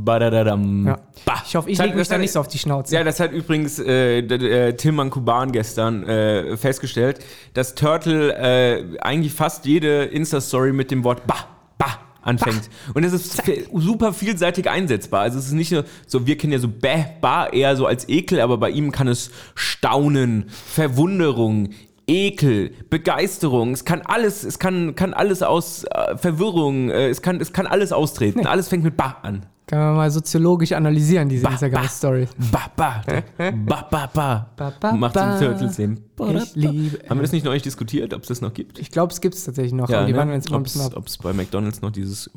Badadadam. 0.03 0.87
Ja. 0.87 0.99
Bah. 1.25 1.43
Ich 1.45 1.55
hoffe, 1.55 1.69
ich 1.69 1.77
lege 1.77 1.95
mich 1.95 2.07
da 2.07 2.17
nicht 2.17 2.31
so 2.31 2.39
auf 2.39 2.47
die 2.47 2.59
Schnauze. 2.59 2.95
Ja, 2.95 3.03
das 3.03 3.19
hat 3.19 3.31
übrigens 3.31 3.79
äh, 3.79 4.19
äh, 4.19 4.73
Tilman 4.73 5.09
Kuban 5.09 5.51
gestern 5.51 6.03
äh, 6.03 6.57
festgestellt, 6.57 7.19
dass 7.53 7.75
Turtle 7.75 8.33
äh, 8.33 8.97
eigentlich 9.01 9.33
fast 9.33 9.65
jede 9.65 10.05
Insta-Story 10.05 10.73
mit 10.73 10.91
dem 10.91 11.03
Wort 11.03 11.25
Bah, 11.27 11.47
Bah 11.77 11.99
anfängt. 12.21 12.69
Und 12.93 13.03
es 13.03 13.13
ist 13.13 13.41
super 13.73 14.13
vielseitig 14.13 14.69
einsetzbar. 14.69 15.21
Also 15.21 15.39
es 15.39 15.47
ist 15.47 15.53
nicht 15.53 15.71
nur 15.71 15.85
so, 16.07 16.25
wir 16.25 16.37
kennen 16.37 16.53
ja 16.53 16.59
so 16.59 16.67
Bäh, 16.67 17.05
Bah 17.21 17.47
eher 17.47 17.75
so 17.75 17.85
als 17.85 18.07
Ekel, 18.09 18.41
aber 18.41 18.57
bei 18.57 18.69
ihm 18.69 18.91
kann 18.91 19.07
es 19.07 19.31
Staunen, 19.55 20.45
Verwunderung, 20.49 21.69
Ekel, 22.09 22.71
Begeisterung, 22.89 23.71
es 23.71 23.85
kann 23.85 24.01
alles, 24.01 24.43
es 24.43 24.57
kann, 24.57 24.95
kann 24.95 25.13
alles 25.13 25.43
aus 25.43 25.83
äh, 25.83 26.17
Verwirrung, 26.17 26.89
äh, 26.89 27.09
es, 27.09 27.21
kann, 27.21 27.39
es 27.39 27.53
kann 27.53 27.67
alles 27.67 27.91
austreten. 27.91 28.47
Alles 28.47 28.67
fängt 28.67 28.83
mit 28.83 28.97
Bah 28.97 29.17
an. 29.21 29.45
Kann 29.69 29.77
man 29.77 29.95
mal 29.97 30.09
soziologisch 30.09 30.71
analysieren, 30.71 31.29
diese 31.29 31.47
Instagram-Story. 31.47 32.27
Ba, 32.51 32.71
ba, 32.75 33.03
ba, 33.37 33.81
ba, 33.83 34.09
ba. 34.11 34.49
Ba, 34.57 34.73
ba, 34.79 34.93
Macht 34.93 35.15
den 35.15 35.37
Turtles 35.37 35.75
den. 35.75 35.99
Ich 36.19 36.55
liebe. 36.55 37.07
Haben 37.07 37.19
wir 37.19 37.21
das 37.21 37.31
nicht 37.31 37.45
neulich 37.45 37.61
diskutiert, 37.61 38.15
ob 38.15 38.23
es 38.23 38.29
das 38.29 38.41
noch 38.41 38.51
gibt? 38.51 38.79
Ich 38.79 38.89
glaube, 38.89 39.13
es 39.13 39.21
gibt 39.21 39.35
es 39.35 39.43
tatsächlich 39.43 39.73
noch, 39.73 39.87
aber 39.87 40.07
die 40.07 40.13
ne? 40.13 40.33
jetzt 40.33 40.47
immer 40.47 40.57
ein 40.57 40.63
bisschen 40.63 40.81
ab. 40.81 40.93
Ob 40.95 41.05
es 41.05 41.19
bei 41.19 41.33
McDonalds 41.33 41.83
noch 41.83 41.91
dieses. 41.91 42.31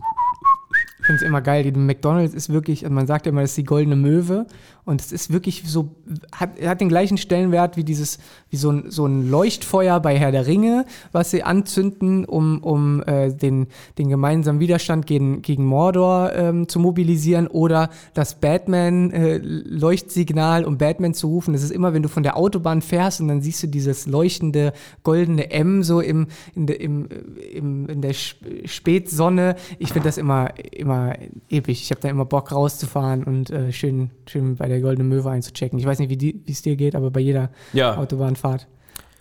Ich 1.00 1.06
finde 1.06 1.22
es 1.22 1.26
immer 1.26 1.40
geil. 1.40 1.64
Die 1.64 1.72
McDonalds 1.72 2.34
ist 2.34 2.52
wirklich, 2.52 2.84
also 2.84 2.94
man 2.94 3.06
sagt 3.06 3.24
ja 3.24 3.30
immer, 3.32 3.40
das 3.40 3.52
ist 3.52 3.56
die 3.56 3.64
goldene 3.64 3.96
Möwe. 3.96 4.46
Und 4.84 5.00
es 5.00 5.12
ist 5.12 5.32
wirklich 5.32 5.62
so, 5.64 5.94
hat, 6.32 6.60
hat 6.60 6.80
den 6.80 6.88
gleichen 6.88 7.16
Stellenwert 7.16 7.76
wie 7.76 7.84
dieses, 7.84 8.18
wie 8.50 8.56
so 8.56 8.70
ein, 8.70 8.90
so 8.90 9.06
ein 9.06 9.30
Leuchtfeuer 9.30 10.00
bei 10.00 10.18
Herr 10.18 10.32
der 10.32 10.48
Ringe, 10.48 10.86
was 11.12 11.30
sie 11.30 11.44
anzünden, 11.44 12.24
um, 12.24 12.58
um 12.64 13.00
äh, 13.04 13.32
den, 13.32 13.68
den 13.96 14.08
gemeinsamen 14.08 14.58
Widerstand 14.58 15.06
gegen, 15.06 15.40
gegen 15.40 15.64
Mordor 15.64 16.32
ähm, 16.34 16.66
zu 16.66 16.80
mobilisieren. 16.80 17.46
Oder 17.46 17.90
das 18.14 18.40
Batman-Leuchtsignal, 18.40 20.64
um 20.64 20.78
Batman 20.78 21.14
zu 21.14 21.28
rufen. 21.28 21.52
Das 21.52 21.62
ist 21.62 21.70
immer, 21.70 21.94
wenn 21.94 22.02
du 22.02 22.08
von 22.08 22.24
der 22.24 22.36
Autobahn 22.36 22.82
fährst 22.82 23.20
und 23.20 23.28
dann 23.28 23.40
siehst 23.40 23.62
du 23.62 23.68
dieses 23.68 24.08
leuchtende 24.08 24.72
goldene 25.04 25.52
M 25.52 25.84
so 25.84 26.00
im, 26.00 26.26
in, 26.56 26.66
de, 26.66 26.76
im, 26.76 27.06
im, 27.54 27.88
in 27.88 28.02
der 28.02 28.14
Sp- 28.18 28.42
Spätsonne. 28.64 29.54
Ich 29.78 29.92
finde 29.92 30.08
das 30.08 30.18
immer, 30.18 30.48
immer 30.72 31.14
episch. 31.48 31.82
Ich 31.82 31.92
habe 31.92 32.00
da 32.00 32.08
immer 32.08 32.24
Bock 32.24 32.50
rauszufahren 32.50 33.22
und 33.22 33.50
äh, 33.50 33.70
schön, 33.70 34.10
schön 34.26 34.56
bei 34.56 34.71
der 34.72 34.80
Goldenen 34.80 35.08
Möwe 35.08 35.30
einzuchecken. 35.30 35.78
Ich 35.78 35.86
weiß 35.86 35.98
nicht, 35.98 36.10
wie 36.10 36.42
es 36.46 36.62
dir 36.62 36.76
geht, 36.76 36.94
aber 36.94 37.10
bei 37.10 37.20
jeder 37.20 37.50
Ja. 37.72 37.96
Autobahnfahrt. 37.96 38.66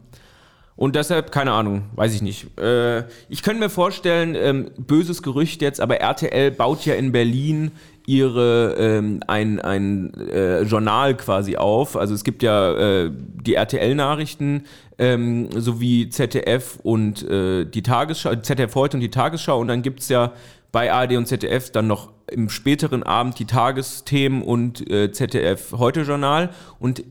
Und 0.76 0.96
deshalb, 0.96 1.32
keine 1.32 1.52
Ahnung, 1.52 1.84
weiß 1.96 2.15
ich 2.15 2.24
nicht. 2.24 2.58
Äh, 2.60 3.04
ich 3.30 3.44
könnte 3.44 3.60
mir 3.60 3.70
vorstellen, 3.70 4.34
ähm, 4.36 4.72
böses 4.76 5.22
Gerücht 5.22 5.62
jetzt, 5.62 5.80
aber 5.80 5.98
RTL 5.98 6.50
baut 6.50 6.84
ja 6.84 6.96
in 6.96 7.12
Berlin 7.12 7.72
ihre 8.08 8.76
ähm, 8.78 9.20
ein, 9.28 9.60
ein 9.60 10.13
äh, 10.13 10.62
Journal 10.62 11.15
quasi 11.18 11.58
auf. 11.58 11.96
Also 11.96 12.13
es 12.13 12.24
gibt 12.24 12.44
ja 12.44 12.74
äh, 12.74 13.12
die 13.12 13.56
RTL-Nachrichten 13.56 14.63
ähm, 14.98 15.50
sowie 15.52 16.10
ZDF 16.10 16.80
und 16.84 17.28
äh, 17.28 17.65
die 17.65 17.84
Tagesschau, 17.84 18.36
ZDF 18.36 18.76
heute 18.76 18.98
und 18.98 19.02
die 19.02 19.12
Tagesschau 19.12 19.60
und 19.60 19.68
dann 19.68 19.82
gibt 19.82 20.02
es 20.02 20.10
ja 20.10 20.34
bei 20.72 20.91
ARD 20.91 21.13
und 21.13 21.26
ZDF 21.26 21.72
dann 21.72 21.88
noch 21.88 22.12
im 22.28 22.50
späteren 22.50 23.04
Abend 23.04 23.39
die 23.39 23.46
Tagesthemen 23.46 24.41
und 24.41 24.89
äh, 24.89 25.12
ZDF 25.12 25.74
heute 25.74 26.02
Journal 26.02 26.50
und 26.80 27.04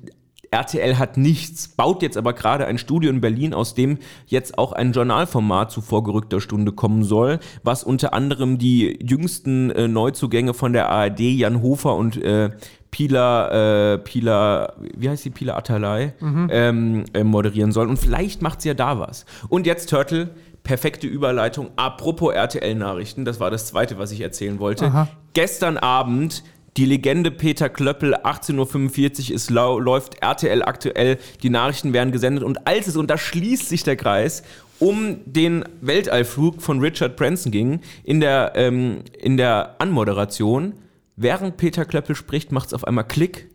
RTL 0.54 0.98
hat 0.98 1.16
nichts, 1.16 1.66
baut 1.68 2.02
jetzt 2.02 2.16
aber 2.16 2.32
gerade 2.32 2.66
ein 2.66 2.78
Studio 2.78 3.10
in 3.10 3.20
Berlin, 3.20 3.54
aus 3.54 3.74
dem 3.74 3.98
jetzt 4.26 4.56
auch 4.56 4.72
ein 4.72 4.92
Journalformat 4.92 5.72
zu 5.72 5.80
vorgerückter 5.80 6.40
Stunde 6.40 6.70
kommen 6.70 7.02
soll, 7.02 7.40
was 7.64 7.82
unter 7.82 8.14
anderem 8.14 8.58
die 8.58 8.98
jüngsten 9.02 9.70
äh, 9.70 9.88
Neuzugänge 9.88 10.54
von 10.54 10.72
der 10.72 10.90
ARD, 10.90 11.20
Jan 11.20 11.60
Hofer 11.60 11.96
und 11.96 12.22
äh, 12.22 12.50
Pila, 12.92 13.94
äh, 13.94 13.98
Pila, 13.98 14.74
wie 14.96 15.08
heißt 15.08 15.24
die, 15.24 15.30
Pila 15.30 15.56
Atalay, 15.56 16.12
ähm, 16.50 17.04
äh, 17.12 17.24
moderieren 17.24 17.72
soll. 17.72 17.88
Und 17.88 17.96
vielleicht 17.96 18.40
macht 18.40 18.62
sie 18.62 18.68
ja 18.68 18.74
da 18.74 19.00
was. 19.00 19.26
Und 19.48 19.66
jetzt 19.66 19.90
Turtle, 19.90 20.30
perfekte 20.62 21.08
Überleitung. 21.08 21.70
Apropos 21.74 22.32
RTL-Nachrichten, 22.32 23.24
das 23.24 23.40
war 23.40 23.50
das 23.50 23.66
zweite, 23.66 23.98
was 23.98 24.12
ich 24.12 24.20
erzählen 24.20 24.60
wollte. 24.60 24.86
Aha. 24.86 25.08
Gestern 25.32 25.76
Abend 25.76 26.44
die 26.76 26.86
Legende 26.86 27.30
Peter 27.30 27.68
Klöppel, 27.68 28.16
18.45 28.16 29.32
Uhr, 29.32 29.54
lau 29.54 29.78
läuft 29.78 30.20
RTL 30.20 30.62
aktuell, 30.62 31.18
die 31.42 31.50
Nachrichten 31.50 31.92
werden 31.92 32.12
gesendet 32.12 32.42
und 32.42 32.66
als 32.66 32.86
es, 32.86 32.96
und 32.96 33.10
da 33.10 33.18
schließt 33.18 33.68
sich 33.68 33.84
der 33.84 33.96
Kreis, 33.96 34.42
um 34.80 35.18
den 35.24 35.64
Weltallflug 35.80 36.60
von 36.60 36.80
Richard 36.80 37.16
Branson 37.16 37.52
ging, 37.52 37.80
in 38.02 38.20
der, 38.20 38.52
ähm, 38.56 39.02
in 39.20 39.36
der 39.36 39.76
Anmoderation, 39.78 40.74
während 41.16 41.56
Peter 41.56 41.84
Klöppel 41.84 42.16
spricht, 42.16 42.50
macht 42.50 42.68
es 42.68 42.74
auf 42.74 42.84
einmal 42.84 43.06
Klick 43.06 43.48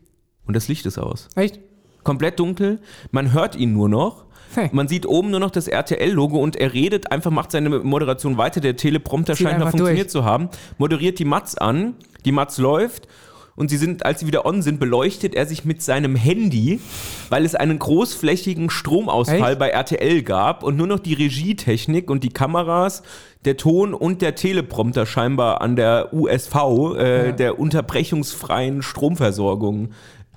und 0.46 0.56
das 0.56 0.68
Licht 0.70 0.86
ist 0.86 0.98
aus. 0.98 1.28
Echt? 1.36 1.60
Komplett 2.04 2.40
dunkel, 2.40 2.80
man 3.12 3.34
hört 3.34 3.56
ihn 3.56 3.74
nur 3.74 3.90
noch. 3.90 4.26
Hey. 4.56 4.70
Man 4.72 4.88
sieht 4.88 5.06
oben 5.06 5.30
nur 5.32 5.40
noch 5.40 5.52
das 5.52 5.68
RTL-Logo 5.68 6.40
und 6.40 6.56
er 6.56 6.74
redet 6.74 7.12
einfach, 7.12 7.32
macht 7.32 7.52
seine 7.52 7.70
Moderation 7.70 8.38
weiter. 8.38 8.62
Der 8.62 8.76
Teleprompter 8.76 9.34
Zieht 9.36 9.48
scheint 9.48 9.60
noch 9.60 9.70
funktioniert 9.70 10.06
durch. 10.08 10.12
zu 10.12 10.26
haben. 10.26 10.50
Moderiert 10.78 11.20
die 11.20 11.26
Matz 11.26 11.56
an. 11.56 11.96
Die 12.26 12.32
Matz 12.32 12.58
läuft. 12.58 13.08
Und 13.56 13.70
sie 13.70 13.76
sind, 13.78 14.06
als 14.06 14.22
sie 14.22 14.28
wieder 14.28 14.46
on 14.46 14.62
sind, 14.62 14.80
beleuchtet 14.80 15.36
er 15.36 15.46
sich 15.46 15.66
mit 15.66 15.82
seinem 15.82 16.16
Handy, 16.16 16.80
weil 17.28 17.44
es 17.44 17.56
einen 17.56 17.78
großflächigen 17.78 18.70
Stromausfall 18.70 19.52
Echt? 19.52 19.60
bei 19.60 19.68
RTL 19.70 20.22
gab 20.24 20.64
und 20.64 20.78
nur 20.78 20.88
noch 20.88 21.00
die 21.00 21.14
Regietechnik 21.14 22.10
und 22.10 22.24
die 22.24 22.30
Kameras, 22.30 23.04
der 23.44 23.58
Ton 23.58 23.94
und 23.94 24.22
der 24.22 24.36
Teleprompter 24.36 25.06
scheinbar 25.06 25.60
an 25.60 25.76
der 25.76 26.14
USV, 26.14 26.56
äh, 26.98 27.26
Ja. 27.28 27.32
der 27.34 27.60
unterbrechungsfreien 27.60 28.82
Stromversorgung, 28.82 29.90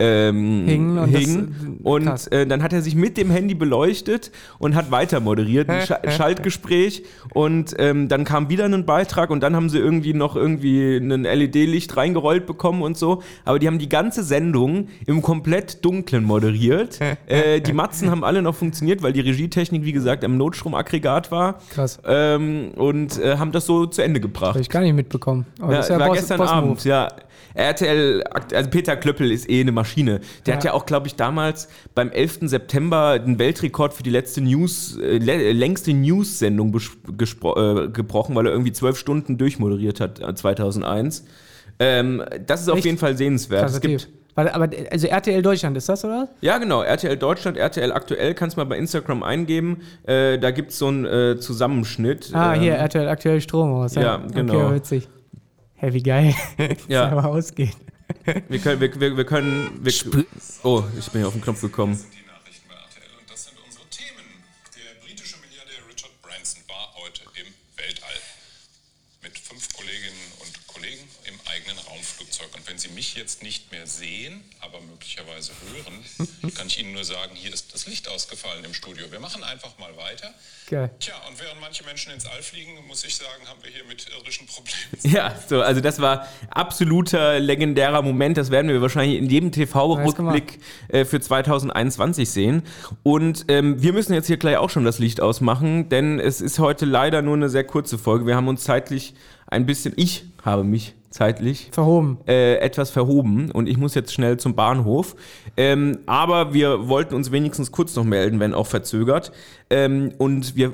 ähm, 0.02 0.64
Hingen 0.66 0.98
und 0.98 1.14
das- 1.14 1.38
und 1.82 2.04
krass. 2.04 2.26
äh, 2.28 2.46
dann 2.46 2.62
hat 2.62 2.72
er 2.72 2.82
sich 2.82 2.94
mit 2.94 3.16
dem 3.16 3.30
Handy 3.30 3.54
beleuchtet 3.54 4.30
und 4.58 4.74
hat 4.74 4.90
weiter 4.90 5.20
moderiert, 5.20 5.68
ein 5.68 5.86
Scha 5.86 6.00
Schaltgespräch 6.10 7.04
und 7.34 7.74
ähm, 7.78 8.08
dann 8.08 8.24
kam 8.24 8.48
wieder 8.48 8.64
ein 8.64 8.84
Beitrag 8.86 9.30
und 9.30 9.42
dann 9.42 9.54
haben 9.54 9.68
sie 9.68 9.78
irgendwie 9.78 10.14
noch 10.14 10.36
irgendwie 10.36 10.96
ein 10.96 11.22
LED-Licht 11.24 11.96
reingerollt 11.96 12.46
bekommen 12.46 12.82
und 12.82 12.96
so, 12.96 13.22
aber 13.44 13.58
die 13.58 13.66
haben 13.66 13.78
die 13.78 13.88
ganze 13.88 14.22
Sendung 14.22 14.88
im 15.06 15.22
komplett 15.22 15.84
Dunklen 15.84 16.24
moderiert. 16.24 16.98
äh, 17.26 17.60
die 17.60 17.72
Matzen 17.72 18.10
haben 18.10 18.24
alle 18.24 18.42
noch 18.42 18.54
funktioniert, 18.54 19.02
weil 19.02 19.12
die 19.12 19.20
Regietechnik, 19.20 19.84
wie 19.84 19.92
gesagt, 19.92 20.24
am 20.24 20.36
Notstromaggregat 20.36 21.30
war 21.30 21.58
Krass. 21.70 22.00
ähm, 22.06 22.72
und 22.76 23.18
äh, 23.20 23.36
haben 23.36 23.52
das 23.52 23.66
so 23.66 23.86
zu 23.86 24.02
Ende 24.02 24.20
gebracht. 24.20 24.50
Habe 24.50 24.60
ich 24.60 24.68
gar 24.68 24.80
nicht 24.80 24.94
mitbekommen. 24.94 25.46
Aber 25.60 25.72
Ja, 25.72 25.76
das 25.78 25.86
ist 25.86 25.90
ja 25.90 25.98
war 25.98 26.08
Boss, 26.08 26.16
gestern 26.18 26.38
Boss 26.38 26.50
Abend, 26.50 26.84
ja. 26.84 27.08
RTL, 27.54 28.22
also 28.54 28.70
Peter 28.70 28.96
Klöppel 28.96 29.30
ist 29.30 29.48
eh 29.48 29.60
eine 29.60 29.72
Maschine. 29.72 30.20
Der 30.46 30.54
hat 30.56 30.64
Ja. 30.64 30.70
ja 30.70 30.74
auch, 30.76 30.86
glaube 30.86 31.06
ich, 31.06 31.16
damals 31.16 31.68
beim 31.94 32.10
11. 32.10 32.48
September 32.48 33.18
den 33.18 33.38
Weltrekord 33.38 33.94
für 33.94 34.02
die 34.02 34.10
letzte 34.10 34.40
News, 34.40 34.96
äh, 34.98 35.18
lä- 35.18 35.52
längste 35.52 35.92
News-Sendung 35.92 36.74
äh, 36.74 37.88
gebrochen, 37.88 38.34
weil 38.34 38.46
er 38.46 38.52
irgendwie 38.52 38.72
zwölf 38.72 38.96
Stunden 38.98 39.38
durchmoderiert 39.38 40.00
hat, 40.00 40.20
äh, 40.20 40.34
2001. 40.34 41.24
Ähm, 41.78 42.22
das 42.46 42.62
ist 42.62 42.68
auf 42.68 42.76
Echt? 42.76 42.84
jeden 42.86 42.98
Fall 42.98 43.16
sehenswert. 43.16 43.68
Es 43.68 43.80
gibt, 43.80 44.08
aber 44.34 44.68
also 44.90 45.06
RTL 45.08 45.42
Deutschland 45.42 45.76
ist 45.76 45.88
das, 45.88 46.04
oder? 46.04 46.28
ja, 46.40 46.58
genau, 46.58 46.82
RTL 46.82 47.16
Deutschland, 47.16 47.56
RTL 47.56 47.92
aktuell, 47.92 48.34
kannst 48.34 48.56
mal 48.56 48.64
bei 48.64 48.78
Instagram 48.78 49.22
eingeben. 49.22 49.80
Äh, 50.04 50.38
da 50.38 50.50
gibt 50.52 50.70
es 50.70 50.78
so 50.78 50.86
einen 50.88 51.04
äh, 51.04 51.36
Zusammenschnitt. 51.38 52.30
Ah, 52.32 52.52
hier, 52.54 52.74
Ähm, 52.74 52.80
RTL 52.80 53.08
aktuell 53.08 53.40
Strom 53.40 53.72
aus. 53.74 53.94
Ja, 53.94 54.18
genau. 54.32 54.66
Okay, 54.66 54.74
witzig. 54.76 55.08
Hey, 55.82 55.92
wie 55.94 56.02
geil. 56.04 56.32
Ja. 56.88 57.08
Aber 57.08 57.24
ausgeht. 57.24 57.76
wir 58.24 58.60
können, 58.60 58.80
wir, 58.80 59.00
wir, 59.00 59.16
wir 59.16 59.24
können, 59.24 59.80
wir, 59.82 59.92
oh, 60.62 60.84
ich 60.96 61.10
bin 61.10 61.22
hier 61.22 61.26
auf 61.26 61.32
den 61.32 61.42
Knopf 61.42 61.60
gekommen. 61.60 61.98
Jetzt 73.22 73.42
nicht 73.44 73.70
mehr 73.70 73.86
sehen, 73.86 74.40
aber 74.60 74.80
möglicherweise 74.80 75.52
hören, 75.70 76.52
kann 76.56 76.66
ich 76.66 76.80
Ihnen 76.80 76.92
nur 76.92 77.04
sagen, 77.04 77.30
hier 77.34 77.54
ist 77.54 77.72
das 77.72 77.86
Licht 77.86 78.08
ausgefallen 78.08 78.64
im 78.64 78.74
Studio. 78.74 79.04
Wir 79.10 79.20
machen 79.20 79.44
einfach 79.44 79.78
mal 79.78 79.96
weiter. 79.96 80.34
Geil. 80.68 80.90
Tja, 80.98 81.14
und 81.28 81.40
während 81.40 81.60
manche 81.60 81.84
Menschen 81.84 82.12
ins 82.12 82.26
All 82.26 82.42
fliegen, 82.42 82.72
muss 82.88 83.04
ich 83.04 83.14
sagen, 83.14 83.46
haben 83.46 83.62
wir 83.62 83.70
hier 83.70 83.84
mit 83.84 84.06
irdischen 84.18 84.48
Problemen 84.48 85.14
Ja, 85.14 85.36
so, 85.48 85.62
also 85.62 85.80
das 85.80 86.00
war 86.00 86.26
absoluter 86.50 87.38
legendärer 87.38 88.02
Moment. 88.02 88.36
Das 88.38 88.50
werden 88.50 88.68
wir 88.68 88.82
wahrscheinlich 88.82 89.18
in 89.18 89.30
jedem 89.30 89.52
TV-Rückblick 89.52 90.58
äh, 90.88 91.04
für 91.04 91.20
2021 91.20 92.28
sehen. 92.28 92.64
Und 93.04 93.44
ähm, 93.48 93.80
wir 93.80 93.92
müssen 93.92 94.14
jetzt 94.14 94.26
hier 94.26 94.36
gleich 94.36 94.56
auch 94.56 94.70
schon 94.70 94.84
das 94.84 94.98
Licht 94.98 95.20
ausmachen, 95.20 95.90
denn 95.90 96.18
es 96.18 96.40
ist 96.40 96.58
heute 96.58 96.86
leider 96.86 97.22
nur 97.22 97.36
eine 97.36 97.48
sehr 97.48 97.64
kurze 97.64 97.98
Folge. 97.98 98.26
Wir 98.26 98.34
haben 98.34 98.48
uns 98.48 98.64
zeitlich 98.64 99.14
ein 99.46 99.64
bisschen, 99.64 99.92
ich 99.96 100.24
habe 100.44 100.64
mich 100.64 100.94
zeitlich 101.12 101.68
Verhoben. 101.72 102.18
äh, 102.26 102.56
etwas 102.56 102.90
verhoben 102.90 103.50
und 103.50 103.68
ich 103.68 103.76
muss 103.76 103.94
jetzt 103.94 104.12
schnell 104.12 104.38
zum 104.38 104.54
Bahnhof. 104.54 105.14
Ähm, 105.56 105.98
aber 106.06 106.52
wir 106.52 106.88
wollten 106.88 107.14
uns 107.14 107.30
wenigstens 107.30 107.70
kurz 107.70 107.94
noch 107.94 108.04
melden, 108.04 108.40
wenn 108.40 108.54
auch 108.54 108.66
verzögert. 108.66 109.32
Ähm, 109.70 110.12
und 110.18 110.56
wir 110.56 110.72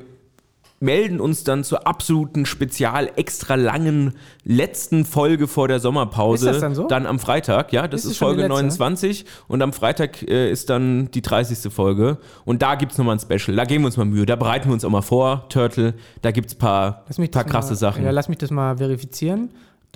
melden 0.80 1.20
uns 1.20 1.44
dann 1.44 1.64
zur 1.64 1.86
absoluten 1.86 2.46
spezial 2.46 3.10
extra 3.16 3.56
langen 3.56 4.14
letzten 4.44 5.04
Folge 5.04 5.48
vor 5.48 5.68
der 5.68 5.80
Sommerpause. 5.80 6.46
Ist 6.46 6.54
das 6.54 6.60
dann 6.60 6.74
so? 6.74 6.86
Dann 6.86 7.06
am 7.06 7.18
Freitag, 7.18 7.72
ja, 7.72 7.88
das 7.88 8.04
Ist 8.04 8.12
ist, 8.12 8.18
Folge 8.18 8.42
letzte? 8.42 8.54
29 8.54 9.24
und 9.48 9.62
am 9.62 9.72
Freitag 9.72 10.22
äh, 10.22 10.50
ist 10.50 10.70
dann 10.70 11.10
die 11.10 11.22
30. 11.22 11.72
Folge 11.72 12.18
und 12.44 12.62
da 12.62 12.76
gibt 12.76 12.92
es 12.92 12.98
nochmal 12.98 13.16
ein 13.16 13.20
Special. 13.20 13.56
Da 13.56 13.64
geben 13.64 13.82
wir 13.82 13.86
uns 13.86 13.96
mal 13.96 14.04
Mühe, 14.04 14.26
da 14.26 14.36
bereiten 14.36 14.68
wir 14.68 14.72
uns 14.72 14.84
auch 14.84 14.90
mal 14.90 15.02
vor, 15.02 15.48
Turtle, 15.48 15.94
da 16.22 16.30
gibt 16.30 16.48
es 16.48 16.54
ein 16.54 16.58
paar, 16.58 17.04
paar 17.32 17.44
krasse 17.44 17.72
mal, 17.72 17.76
Sachen. 17.76 18.04
Ja, 18.04 18.10
lass 18.10 18.28
mich 18.28 18.38
das 18.38 18.50
mal 18.50 18.76
verifizieren. 18.78 19.50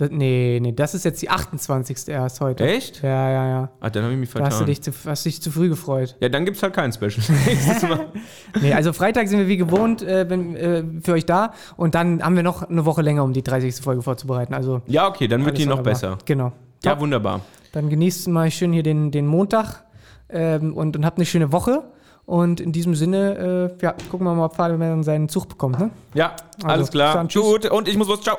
Das, 0.09 0.11
nee, 0.17 0.59
nee, 0.61 0.71
das 0.71 0.93
ist 0.93 1.05
jetzt 1.05 1.21
die 1.21 1.29
28. 1.29 2.07
erst 2.07 2.41
heute. 2.41 2.65
Echt? 2.65 3.01
Ja, 3.01 3.29
ja, 3.29 3.47
ja. 3.49 3.69
Ah, 3.79 3.89
dann 3.89 4.03
habe 4.03 4.13
ich 4.13 4.19
mich 4.19 4.29
Da 4.29 4.33
vertan. 4.39 4.51
hast 4.51 4.59
du 4.61 4.65
dich 4.65 4.81
zu, 4.81 4.91
hast 5.05 5.25
dich 5.25 5.41
zu 5.41 5.51
früh 5.51 5.69
gefreut. 5.69 6.15
ja, 6.19 6.29
dann 6.29 6.45
gibt 6.45 6.57
es 6.57 6.63
halt 6.63 6.73
kein 6.73 6.91
Special. 6.93 7.13
Mal. 7.89 8.05
Nee, 8.61 8.73
also 8.73 8.93
Freitag 8.93 9.27
sind 9.27 9.39
wir 9.39 9.47
wie 9.47 9.57
gewohnt 9.57 10.01
äh, 10.03 10.29
wenn, 10.29 10.55
äh, 10.55 10.83
für 11.03 11.13
euch 11.13 11.25
da 11.25 11.53
und 11.77 11.95
dann 11.95 12.21
haben 12.23 12.35
wir 12.35 12.43
noch 12.43 12.63
eine 12.63 12.85
Woche 12.85 13.01
länger, 13.01 13.23
um 13.23 13.33
die 13.33 13.43
30. 13.43 13.75
Folge 13.77 14.01
vorzubereiten. 14.01 14.53
Also 14.53 14.81
Ja, 14.87 15.07
okay, 15.07 15.27
dann 15.27 15.45
wird 15.45 15.57
die 15.57 15.65
noch 15.65 15.77
wunderbar. 15.79 15.93
besser. 15.93 16.17
Genau. 16.25 16.51
Ja, 16.83 16.91
Top. 16.91 17.01
wunderbar. 17.01 17.41
Dann 17.71 17.89
genießt 17.89 18.27
mal 18.27 18.51
schön 18.51 18.71
hier 18.73 18.83
den, 18.83 19.09
den 19.11 19.25
Montag 19.25 19.83
ähm, 20.29 20.73
und, 20.75 20.95
und 20.95 21.05
habt 21.05 21.17
eine 21.17 21.25
schöne 21.25 21.51
Woche. 21.51 21.83
Und 22.25 22.61
in 22.61 22.71
diesem 22.71 22.95
Sinne, 22.95 23.71
äh, 23.79 23.83
ja, 23.83 23.95
gucken 24.09 24.25
wir 24.25 24.33
mal, 24.33 24.45
ob 24.45 24.55
Fabian 24.55 25.03
seinen 25.03 25.27
Zug 25.27 25.49
bekommt. 25.49 25.77
Ne? 25.79 25.89
Ja, 26.13 26.35
Also, 26.57 26.67
alles 26.67 26.91
klar. 26.91 27.13
dann 27.15 27.27
tschüss. 27.27 27.41
Gut, 27.43 27.65
und 27.69 27.87
ich 27.89 27.97
muss 27.97 28.07
was. 28.07 28.21
Ciao. 28.21 28.37